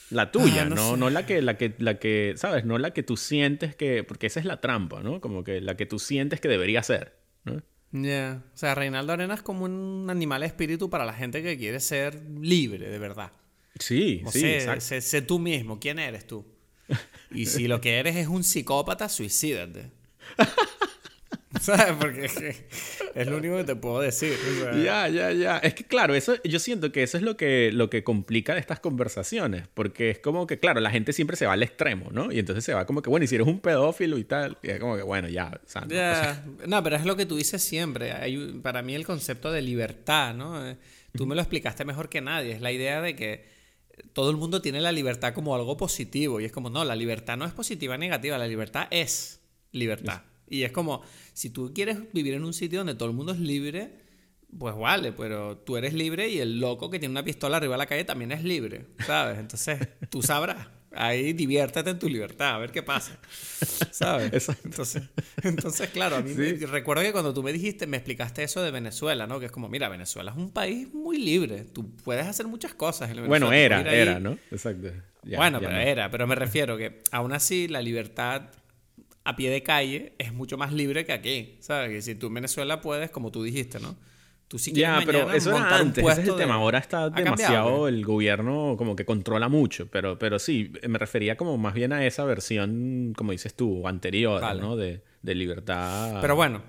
[0.09, 2.65] La tuya, Ah, no no, la que, la que, la que, ¿sabes?
[2.65, 5.21] No la que tú sientes que, porque esa es la trampa, ¿no?
[5.21, 7.61] Como que la que tú sientes que debería ser, ¿no?
[7.91, 8.43] Ya.
[8.53, 12.21] O sea, Reinaldo Arena es como un animal espíritu para la gente que quiere ser
[12.39, 13.31] libre, de verdad.
[13.79, 14.41] Sí, O sí,
[14.79, 16.45] sé, sé tú mismo, ¿quién eres tú?
[17.31, 19.91] Y si lo que eres es un psicópata, suicídate.
[21.59, 21.93] ¿Sabes?
[21.99, 22.55] Porque es, que
[23.13, 24.33] es lo único que te puedo decir.
[24.83, 25.57] Ya, ya, ya.
[25.57, 28.79] Es que claro, eso, yo siento que eso es lo que, lo que complica estas
[28.79, 32.31] conversaciones, porque es como que, claro, la gente siempre se va al extremo, ¿no?
[32.31, 34.69] Y entonces se va como que, bueno, y si eres un pedófilo y tal, y
[34.69, 36.67] es como que, bueno, ya, o sea, no, o sea, Ya.
[36.67, 38.13] No, pero es lo que tú dices siempre.
[38.13, 40.67] Hay, para mí el concepto de libertad, ¿no?
[40.67, 40.77] Eh,
[41.13, 42.53] Tú me lo explicaste mejor que nadie.
[42.53, 43.45] Es la idea de que
[44.13, 46.39] todo el mundo tiene la libertad como algo positivo.
[46.39, 48.37] Y es como, no, la libertad no es positiva negativa.
[48.37, 49.41] La libertad es
[49.71, 50.23] libertad.
[50.47, 51.01] Y es como,
[51.33, 54.01] si tú quieres vivir en un sitio donde todo el mundo es libre,
[54.57, 57.77] pues vale, pero tú eres libre y el loco que tiene una pistola arriba de
[57.77, 59.39] la calle también es libre, ¿sabes?
[59.39, 59.79] Entonces,
[60.09, 60.67] tú sabrás.
[60.93, 63.17] Ahí diviértete en tu libertad, a ver qué pasa.
[63.91, 64.33] ¿Sabes?
[64.33, 64.61] Exacto.
[64.67, 65.03] Entonces,
[65.43, 66.65] entonces, claro, a mí me- Sí.
[66.65, 69.39] recuerdo que cuando tú me dijiste, me explicaste eso de Venezuela, ¿no?
[69.39, 71.63] Que es como, mira, Venezuela es un país muy libre.
[71.63, 73.09] Tú puedes hacer muchas cosas.
[73.09, 73.79] en bueno, Venezuela.
[73.79, 74.37] era, ir ahí- era, ¿no?
[74.51, 74.89] Exacto.
[75.23, 75.83] Ya, bueno, ya pero no.
[75.87, 78.49] era, pero me refiero que aún así la libertad
[79.23, 81.89] a pie de calle es mucho más libre que aquí, ¿sabes?
[81.91, 83.95] Que si tú en Venezuela puedes, como tú dijiste, ¿no?
[84.51, 86.55] Tú si quieres Ya, pero eso era antes, ese es el puesto de- tema.
[86.55, 87.91] Ahora está Ha demasiado, ¿eh?
[87.91, 92.05] el gobierno como que controla mucho, pero, pero sí, me refería como más bien a
[92.05, 94.59] esa versión, como dices tú, anterior, Vale.
[94.61, 94.75] ¿no?
[94.75, 96.19] De, de libertad.
[96.19, 96.61] Pero bueno,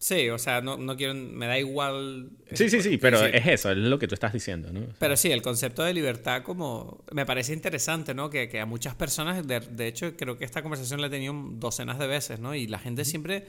[0.00, 2.30] sí, o sea, no, no quiero, me da igual.
[2.54, 3.26] Sí, sí, sí, pero Sí.
[3.32, 4.80] es eso, es lo que tú estás diciendo, ¿no?
[4.98, 8.30] Pero sí, el concepto de libertad como me parece interesante, ¿no?
[8.30, 11.34] Que, que a muchas personas, de, de hecho, creo que esta conversación la he tenido
[11.52, 12.56] docenas de veces, ¿no?
[12.56, 13.44] Y la gente siempre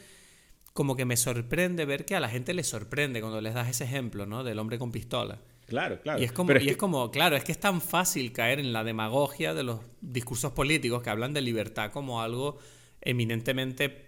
[0.73, 3.83] como que me sorprende ver que a la gente le sorprende cuando les das ese
[3.85, 4.43] ejemplo, ¿no?
[4.43, 5.39] Del hombre con pistola.
[5.67, 6.19] Claro, claro.
[6.19, 8.59] Y es como, Pero y que- es como, claro, es que es tan fácil caer
[8.59, 12.57] en la demagogia de los discursos políticos que hablan de libertad como algo
[13.01, 14.07] eminentemente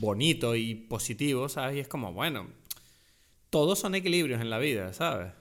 [0.00, 1.76] bonito y positivo, ¿sabes?
[1.76, 2.48] Y es como, bueno,
[3.50, 5.32] todos son equilibrios en la vida, ¿sabes?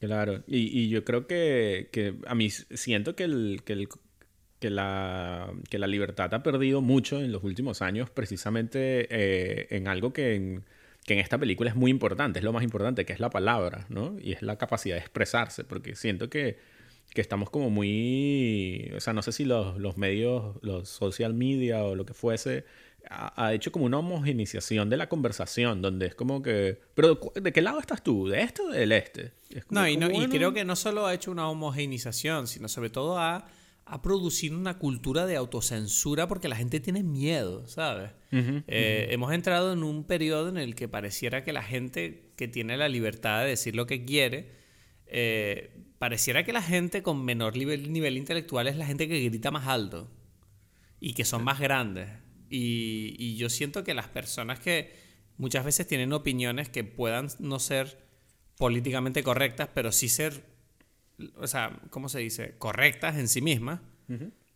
[0.00, 3.88] Claro, y, y yo creo que, que a mí siento que el, que el,
[4.60, 9.88] que, la, que la libertad ha perdido mucho en los últimos años precisamente eh, en
[9.88, 10.64] algo que en,
[11.04, 13.86] que en esta película es muy importante, es lo más importante, que es la palabra,
[13.88, 14.16] ¿no?
[14.20, 16.58] Y es la capacidad de expresarse, porque siento que,
[17.10, 21.84] que estamos como muy, o sea, no sé si los, los medios, los social media
[21.84, 22.64] o lo que fuese,
[23.10, 27.60] ha, hecho como una homogeneización de la conversación, donde es como que, pero ¿de qué
[27.60, 28.28] lado estás tú?
[28.28, 29.32] ¿De este o del este?
[29.68, 33.18] no, y, no y creo que no solo ha hecho una homogeneización, sino sobre todo
[33.18, 33.44] ha, ha
[34.02, 38.10] producido una cultura de autocensura porque la gente tiene miedo, ¿sabes?
[38.32, 42.76] Eh, hemos entrado en un periodo en el que pareciera que la gente que tiene
[42.76, 44.50] la libertad de decir lo que quiere,
[45.06, 49.50] eh, pareciera que la gente con menor nivel, nivel intelectual es la gente que grita
[49.50, 50.10] más alto
[50.98, 52.08] y que son más grandes.
[52.48, 54.92] Y, yo siento que las personas que
[55.36, 57.98] muchas veces tienen opiniones que puedan no ser
[58.56, 60.44] políticamente correctas, pero sí ser,
[61.36, 62.54] o sea, ¿cómo se dice?
[62.58, 63.80] Correctas en sí mismas,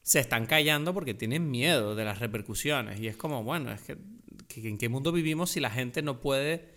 [0.02, 3.00] se están callando porque tienen miedo de las repercusiones.
[3.00, 3.96] Y es como, bueno, es que,
[4.68, 6.74] ¿en qué mundo vivimos si la gente no puede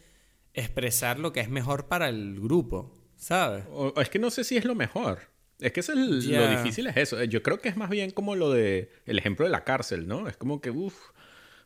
[0.54, 2.94] expresar lo que es mejor para el grupo?
[3.16, 3.66] ¿Sabes?
[3.98, 5.20] es que no sé si es lo mejor.
[5.60, 7.24] Es que es el, lo difícil es eso.
[7.24, 10.28] Yo creo que es más bien como lo de el ejemplo de la cárcel, ¿no?
[10.28, 11.12] Es como que, uff,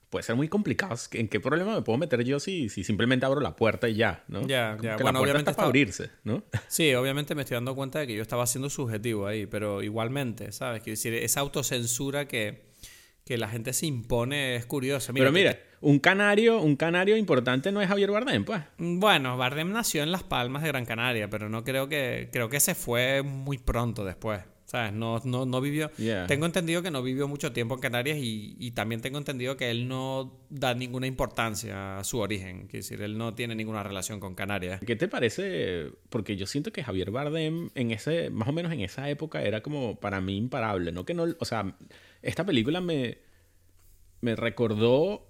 [0.09, 0.95] puede ser muy complicado.
[1.11, 4.23] ¿En qué problema me puedo meter yo si, si simplemente abro la puerta y ya,
[4.27, 4.45] ¿no?
[4.47, 4.97] Ya, ya.
[4.97, 6.43] bueno, obviamente está para abrirse, ¿no?
[6.67, 10.51] Sí, obviamente me estoy dando cuenta de que yo estaba siendo subjetivo ahí, pero igualmente,
[10.51, 10.81] ¿sabes?
[10.81, 12.65] Quiero decir, esa autocensura que,
[13.23, 15.13] que la gente se impone es curiosa.
[15.13, 18.61] pero mira, un canario, un canario importante no es Javier Bardem, pues.
[18.77, 22.59] Bueno, Bardem nació en Las Palmas de Gran Canaria, pero no creo que creo que
[22.59, 24.41] se fue muy pronto después.
[24.75, 24.91] ¿Sabes?
[24.91, 25.89] No, no, no vivió.
[26.27, 29.71] Tengo entendido que no vivió mucho tiempo en Canarias y, y, también tengo entendido que
[29.71, 32.63] él no da ninguna importancia a su origen.
[32.65, 34.81] Es decir, él no tiene ninguna relación con Canarias.
[34.85, 35.91] ¿Qué te parece?
[36.09, 39.61] Porque yo siento que Javier Bardem en ese, más o menos en esa época era
[39.61, 40.91] como para mí imparable.
[40.91, 41.77] No que no, o sea,
[42.21, 43.19] esta película me,
[44.19, 45.25] me recordó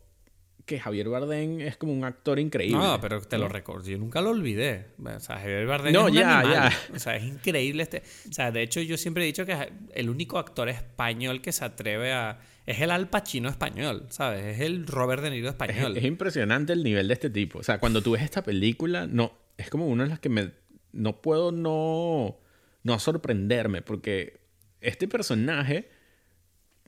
[0.66, 2.78] que Javier Bardem es como un actor increíble.
[2.78, 3.88] No, pero te lo recuerdo.
[3.88, 4.88] Yo nunca lo olvidé.
[5.04, 6.72] O sea, Javier Bardem no, es un ya, Ya.
[6.94, 8.04] O sea, es increíble este.
[8.30, 9.56] O sea, de hecho, yo siempre he dicho que
[9.94, 12.40] el único actor español que se atreve a.
[12.66, 14.44] Es el Al Pacino español, ¿sabes?
[14.44, 15.96] Es el Robert De Niro español.
[15.98, 17.60] Es, impresionante el nivel de este tipo.
[17.60, 19.34] O sea, cuando tú ves esta película, no.
[19.58, 20.52] Es como una de las que me.
[20.92, 22.40] No puedo no.
[22.82, 23.84] No sorprenderme.
[23.84, 24.40] Porque
[24.82, 25.90] este personaje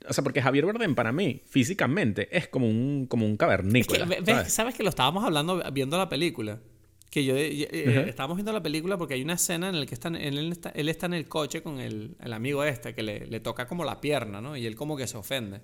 [0.07, 4.07] o sea, porque Javier Bardem para mí, físicamente, es como un, como un cavernícola.
[4.47, 4.75] ¿sabes?
[4.75, 6.59] que lo estábamos hablando viendo la película?
[7.09, 10.09] Que yo, eh, estábamos viendo la película porque hay una escena en la que está,
[10.09, 13.39] él, está, él está en el coche con el, el amigo este que le, le,
[13.39, 14.57] toca como la pierna, ¿no?
[14.57, 15.61] Y él como que se ofende.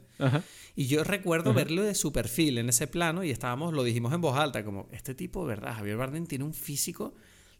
[0.75, 4.21] Y yo recuerdo verlo de su perfil en ese plano y estábamos, lo dijimos en
[4.21, 5.75] voz alta, como, este tipo, ¿verdad?
[5.75, 7.13] Javier Bardem tiene un físico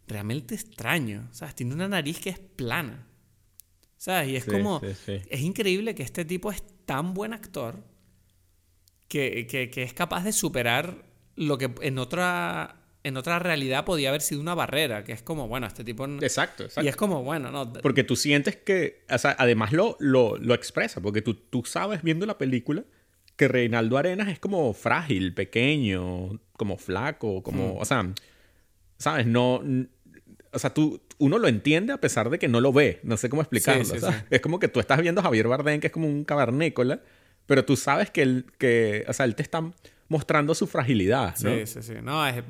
[0.08, 1.28] realmente extraño.
[1.30, 3.06] O sea, tiene una nariz que es plana.
[4.04, 4.28] ¿Sabes?
[4.28, 4.82] Y es como.
[5.06, 7.82] Es increíble que este tipo es tan buen actor
[9.08, 12.82] que, que, es capaz de superar lo que en otra.
[13.02, 16.06] En otra realidad podía haber sido una barrera, que es como, bueno, este tipo...
[16.06, 16.86] Exacto, exacto.
[16.86, 17.70] Y es como, bueno, no...
[17.70, 22.02] Porque tú sientes que, o sea, además lo, lo, lo expresa, porque tú, tú sabes
[22.02, 22.82] viendo la película
[23.36, 27.78] que Reinaldo Arenas es como frágil, pequeño, como flaco, como, hmm.
[27.78, 28.10] o sea,
[28.96, 29.26] ¿sabes?
[29.26, 29.62] No,
[30.54, 33.00] o sea, tú, uno lo entiende a pesar de que no lo ve.
[33.02, 33.84] No sé cómo explicarlo.
[34.30, 37.00] Es como que tú estás viendo a Javier Bardem, que es como un cavernícola,
[37.46, 39.62] pero tú sabes que él, que, o sea, él te está
[40.08, 41.54] mostrando su fragilidad, ¿no?
[41.54, 41.94] Sí, sí, sí.
[42.02, 42.42] No, es...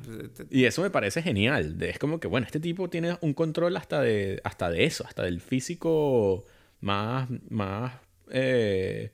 [0.51, 1.77] Y eso me parece genial.
[1.81, 5.23] Es como que, bueno, este tipo tiene un control hasta de, hasta de eso, hasta
[5.23, 6.45] del físico
[6.81, 7.93] más, más,
[8.31, 9.13] eh,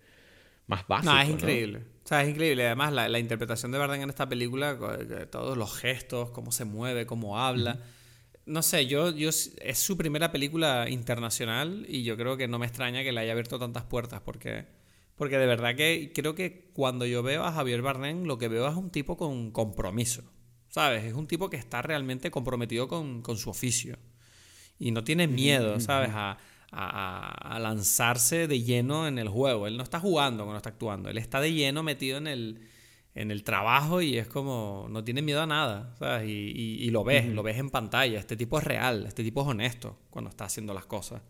[0.66, 1.12] más básico.
[1.12, 1.80] No, es increíble.
[2.04, 2.66] O sea, es increíble.
[2.66, 4.78] Además, la, interpretación de Bardem en esta película,
[5.30, 7.78] todos los gestos, cómo se mueve, cómo habla
[8.50, 12.66] no sé, yo, yo es su primera película internacional y yo creo que no me
[12.66, 14.66] extraña que le haya abierto tantas puertas porque,
[15.14, 18.68] porque de verdad que creo que cuando yo veo a Javier Bardem lo que veo
[18.68, 20.24] es un tipo con compromiso,
[20.68, 21.04] ¿sabes?
[21.04, 23.96] Es un tipo que está realmente comprometido con, su oficio
[24.80, 26.10] y no tiene miedo, ¿sabes?
[26.12, 26.38] A,
[26.72, 29.66] a, lanzarse de lleno en el juego.
[29.66, 32.60] Él no está jugando cuando está actuando, él está de lleno metido en el,
[33.14, 36.28] en el trabajo y es como, no tiene miedo a nada, ¿sabes?
[36.28, 38.18] Y, y, lo ves, lo ves en pantalla.
[38.18, 41.22] Este tipo es real, este tipo es honesto cuando está haciendo las cosas.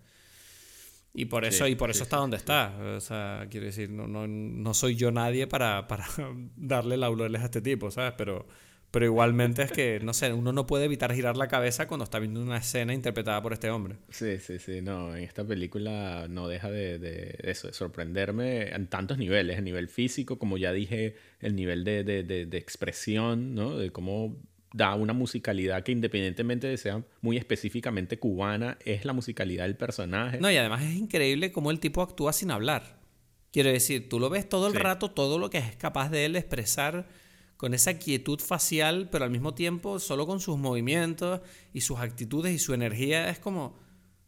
[1.12, 2.76] Y por eso, y por eso está donde está.
[2.96, 6.06] O sea, quiero decir, no, no, no soy yo nadie para, para
[6.56, 8.14] darle laureles a este tipo, ¿sabes?
[8.16, 8.46] Pero,
[8.90, 12.18] pero igualmente es que, no sé, uno no puede evitar girar la cabeza cuando está
[12.18, 13.96] viendo una escena interpretada por este hombre.
[14.08, 14.80] Sí, sí, sí.
[14.82, 19.58] No, en esta película no deja de, de eso, de sorprenderme en tantos niveles.
[19.58, 23.76] A nivel físico, como ya dije, el nivel de, de, de expresión, ¿no?
[23.76, 24.36] De cómo
[24.72, 30.38] da una musicalidad que independientemente de sea muy específicamente cubana, es la musicalidad del personaje.
[30.40, 32.98] No, y además es increíble cómo el tipo actúa sin hablar.
[33.52, 36.36] Quiero decir, tú lo ves todo el rato, todo lo que es capaz de él
[36.36, 37.08] expresar
[37.60, 41.42] con esa quietud facial, pero al mismo tiempo solo con sus movimientos
[41.74, 43.28] y sus actitudes y su energía.
[43.28, 43.78] Es como,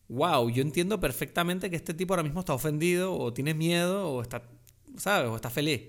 [0.08, 4.20] wow, yo entiendo perfectamente que este tipo ahora mismo está ofendido o tiene miedo o
[4.20, 4.42] está,
[4.98, 5.30] ¿sabes?
[5.30, 5.80] O está feliz.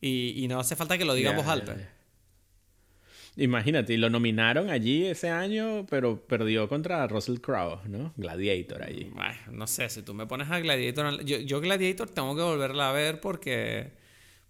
[0.00, 1.72] Y, no hace falta que lo digamos alto.
[3.34, 8.12] Imagínate, y lo nominaron allí ese año, pero perdió contra Russell Crowe, ¿no?
[8.16, 9.10] Gladiator allí.
[9.12, 11.24] Bueno, no sé, si tú me pones a Gladiator...
[11.24, 14.05] Yo, yo Gladiator tengo que volverla a ver porque...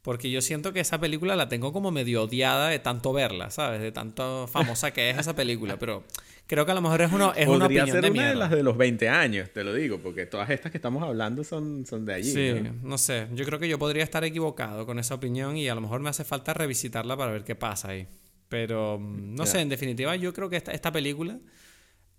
[0.07, 3.81] Porque yo siento que esa película la tengo como medio odiada de tanto verla, ¿sabes?
[3.81, 5.81] De tanto famosa que es esa película.
[5.81, 6.05] Pero
[6.47, 8.51] creo que a lo mejor es, uno, es una opinión ser de una de las
[8.53, 12.05] de los 20 años, te lo digo, porque todas estas que estamos hablando son, son
[12.05, 12.31] de allí.
[12.31, 12.55] Sí,
[12.85, 12.99] ¿no?
[12.99, 13.27] sé.
[13.35, 16.09] Yo creo que yo podría estar equivocado con esa opinión y a lo mejor me
[16.09, 18.07] hace falta revisitarla para ver qué pasa ahí.
[18.49, 21.41] Pero, mm, no sé, en definitiva, yo creo que esta, esta, película,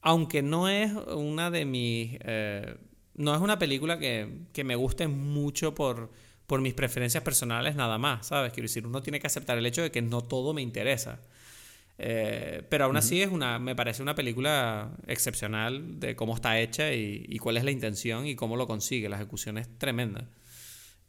[0.01, 2.17] aunque no es una de mis...
[2.19, 2.75] Eh,
[3.15, 6.11] no es una película que, que me guste mucho por,
[6.47, 8.53] por mis preferencias personales nada más, ¿sabes?
[8.53, 11.19] Quiero decir, uno tiene que aceptar el hecho de que no todo me interesa.
[11.99, 16.93] Eh, pero aún así es una, me parece una película excepcional de cómo está hecha
[16.93, 19.09] y, y, cuál es la intención y cómo lo consigue.
[19.09, 20.29] La ejecución es tremenda.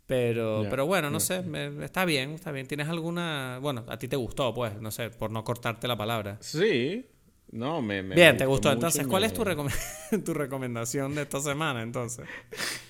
[0.09, 1.45] Pero, pero bueno, no sé,
[1.83, 2.67] está bien, está bien.
[2.67, 3.59] ¿Tienes alguna...
[3.61, 6.39] Bueno, a ti te gustó, pues, no sé, por no cortarte la palabra.
[6.41, 7.05] Sí,
[7.53, 8.01] no, me...
[8.01, 8.73] bien, te gustó.
[8.73, 9.45] Entonces, ¿cuál es tu,
[10.25, 12.27] tu recomendación de esta semana, entonces?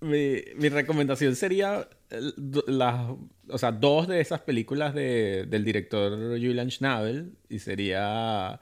[0.00, 1.88] mi, mi recomendación sería
[2.66, 3.10] las,
[3.48, 8.60] o sea, dos de esas películas de, del director Julian Schnabel y sería...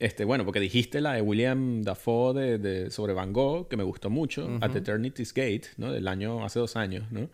[0.00, 3.84] Este, bueno, porque dijiste la de William Dafoe de, de sobre Van Gogh, que me
[3.84, 5.92] gustó mucho, At Eternity's Gate, ¿no?
[5.92, 7.30] Del año, hace dos años, ¿no?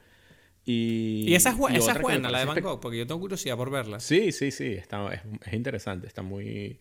[0.67, 3.57] Y, y esa es, esa es buena, la de Van Gogh, porque yo tengo curiosidad
[3.57, 3.99] por verla.
[3.99, 6.79] Sí, sí, sí, está, es, es, interesante, está muy,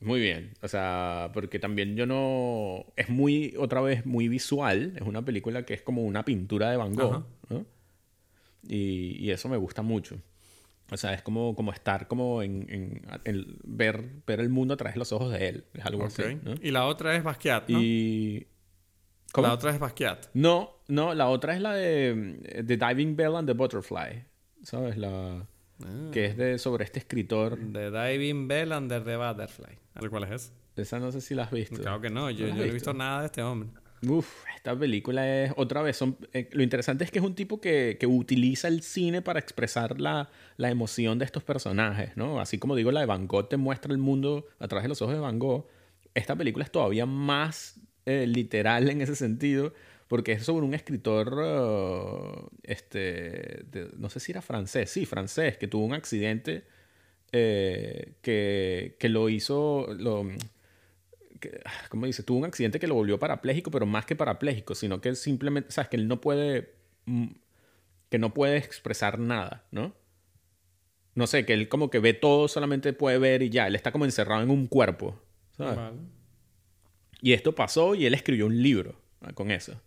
[0.00, 0.54] muy bien.
[0.62, 2.86] O sea, porque también yo no...
[2.96, 4.94] Es muy, otra vez, muy visual.
[4.96, 7.66] Es una película que es como una pintura de Van Gogh, ¿no?
[8.66, 10.18] Y, y eso me gusta mucho.
[10.90, 12.66] O sea, es como, como estar como en,
[13.24, 15.64] en, ver, ver el mundo a través de los ojos de él.
[15.74, 16.22] Es algo así.
[16.62, 17.80] Y la otra es Basquiat, ¿no?
[17.80, 18.46] Y...
[19.36, 20.26] La otra es Basquiat.
[20.34, 24.24] No, no, la otra es la de The Diving Bell and the Butterfly.
[24.64, 24.96] ¿Sabes?
[24.96, 25.46] La...
[25.84, 26.10] Ah.
[26.12, 27.58] Que es de, sobre este escritor.
[27.72, 29.78] The Diving Bell and the Butterfly.
[30.08, 30.52] ¿Cuál es esa?
[30.76, 31.76] Esa no sé si la has visto.
[31.76, 33.68] Claro que no, yo, yo no he visto nada de este hombre.
[34.06, 35.96] Uf, esta película es otra vez.
[35.96, 39.38] Son, eh, lo interesante es que es un tipo que, que utiliza el cine para
[39.38, 42.40] expresar la, la, emoción de estos personajes, ¿no?
[42.40, 45.02] Así como digo, la de Van Gogh te muestra el mundo a través de los
[45.02, 45.66] ojos de Van Gogh.
[46.14, 49.74] Esta película es todavía más eh, literal en ese sentido,
[50.10, 53.64] porque es sobre un escritor, uh, este,
[53.96, 56.64] no sé si era francés, sí, francés, que tuvo un accidente
[57.30, 59.86] eh, que, que lo hizo.
[59.96, 60.26] Lo,
[61.90, 62.24] ¿cómo dice?
[62.24, 65.90] Tuvo un accidente que lo volvió parapléjico, pero más que parapléjico, sino que simplemente, sabes,
[65.90, 67.28] que él no puede, mm,
[68.08, 69.94] que no puede expresar nada, ¿no?
[71.14, 73.92] No sé, que él como que ve todo, solamente puede ver y ya, él está
[73.92, 75.22] como encerrado en un cuerpo,
[75.56, 75.78] ¿sabes?
[77.22, 79.80] Y esto pasó y él escribió un libro ah, con eso.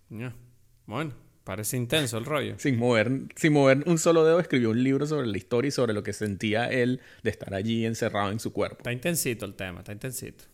[0.85, 1.13] Bueno,
[1.43, 2.55] parece intenso el rollo.
[2.57, 5.93] sin, mover, sin mover un solo dedo, escribió un libro sobre la historia y sobre
[5.93, 8.77] lo que sentía él de estar allí encerrado en su cuerpo.
[8.77, 10.45] Está intensito el tema, está intensito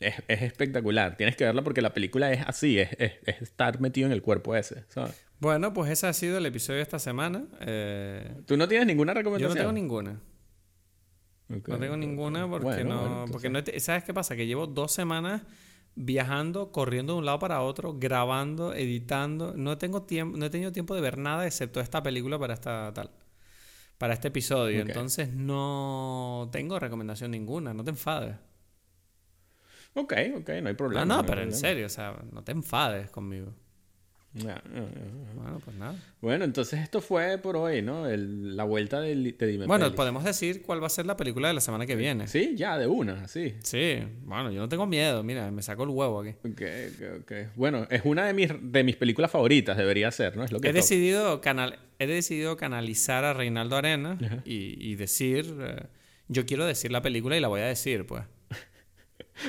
[0.00, 1.16] es, es, espectacular.
[1.16, 4.56] Tienes que verla porque la película es así, es, es, estar metido en el cuerpo
[4.56, 5.22] ese, ¿sabes?
[5.38, 7.44] Bueno, pues ese ha sido el episodio de esta semana.
[7.60, 8.34] Eh...
[8.46, 9.50] ¿Tú no tienes ninguna recomendación?
[9.50, 10.20] Yo no tengo ninguna.
[11.48, 13.26] No tengo ninguna porque no...
[13.30, 14.36] Porque no ¿Sabes qué pasa?
[14.36, 15.42] Que llevo dos semanas
[15.94, 19.54] viajando, corriendo de un lado para otro, grabando, editando.
[19.56, 22.92] No tengo tiempo, no he tenido tiempo de ver nada excepto esta película para esta
[22.94, 23.10] tal.
[23.98, 24.80] Para este episodio.
[24.80, 27.74] Entonces no tengo recomendación ninguna.
[27.74, 28.36] No te enfades.
[29.94, 31.04] Ok, ok, no hay problema.
[31.04, 33.52] No, no, pero en serio, o sea, no te enfades conmigo.
[34.32, 35.96] Bueno, pues nada.
[36.20, 38.06] Bueno, entonces esto fue por hoy, ¿no?
[38.06, 41.54] la vuelta de, de Dime Bueno, podemos decir cuál va a ser la película de
[41.54, 42.28] la semana que viene.
[42.28, 43.54] Sí, ya, de una, sí.
[43.62, 46.30] Sí, bueno, yo no tengo miedo, mira, me saco el huevo aquí.
[46.44, 47.32] Ok, ok, ok.
[47.56, 50.44] Bueno, es una de mis, de mis películas favoritas, debería ser, ¿no?
[50.44, 55.56] Es lo que he, decidido canal, he decidido canalizar a Reinaldo Arena y, y, decir,
[55.60, 55.86] eh,
[56.28, 58.22] yo quiero decir la película y la voy a decir, pues.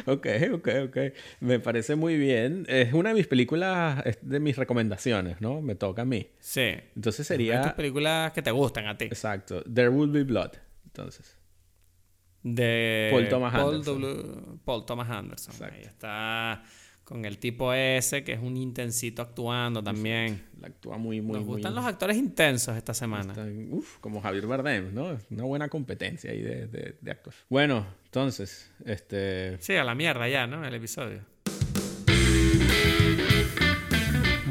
[0.05, 0.97] Ok, ok, ok.
[1.39, 2.65] Me parece muy bien.
[2.67, 5.61] Es una de mis películas, de mis recomendaciones, ¿no?
[5.61, 6.29] Me toca a mí.
[6.39, 6.73] Sí.
[6.95, 7.61] Entonces sería...
[7.61, 9.05] Tus películas que te gustan a ti.
[9.05, 9.63] Exacto.
[9.63, 10.51] There Will Be Blood.
[10.85, 11.37] Entonces.
[12.43, 14.59] De Paul Thomas Anderson.
[14.65, 15.53] Paul Thomas Anderson.
[15.53, 15.75] Exacto.
[15.75, 16.63] Ahí está
[17.11, 20.45] con el tipo ese, que es un intensito actuando también.
[20.63, 23.33] actúa muy, muy, Nos gustan los actores intensos esta semana.
[23.69, 25.17] uf, como Javier Bardem, ¿no?
[25.29, 27.37] Una buena competencia ahí de, de, de actores.
[27.49, 29.57] Bueno, entonces, este...
[29.59, 30.65] Sí, a la mierda ya, ¿no?
[30.65, 31.19] El episodio.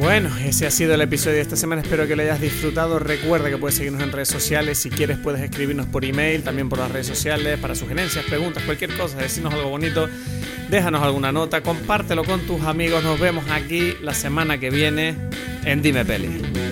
[0.01, 1.83] Bueno, ese ha sido el episodio de esta semana.
[1.83, 2.99] Espero que lo hayas disfrutado.
[2.99, 4.79] Recuerda que puedes seguirnos en redes sociales.
[4.79, 8.97] Si quieres, puedes escribirnos por email, también por las redes sociales, para sugerencias, preguntas, cualquier
[8.97, 10.09] cosa, decirnos algo bonito.
[10.71, 13.05] Déjanos alguna nota, compártelo con tus amigos.
[13.05, 15.17] Nos vemos aquí la semana que viene
[15.67, 16.70] en Dime Peli.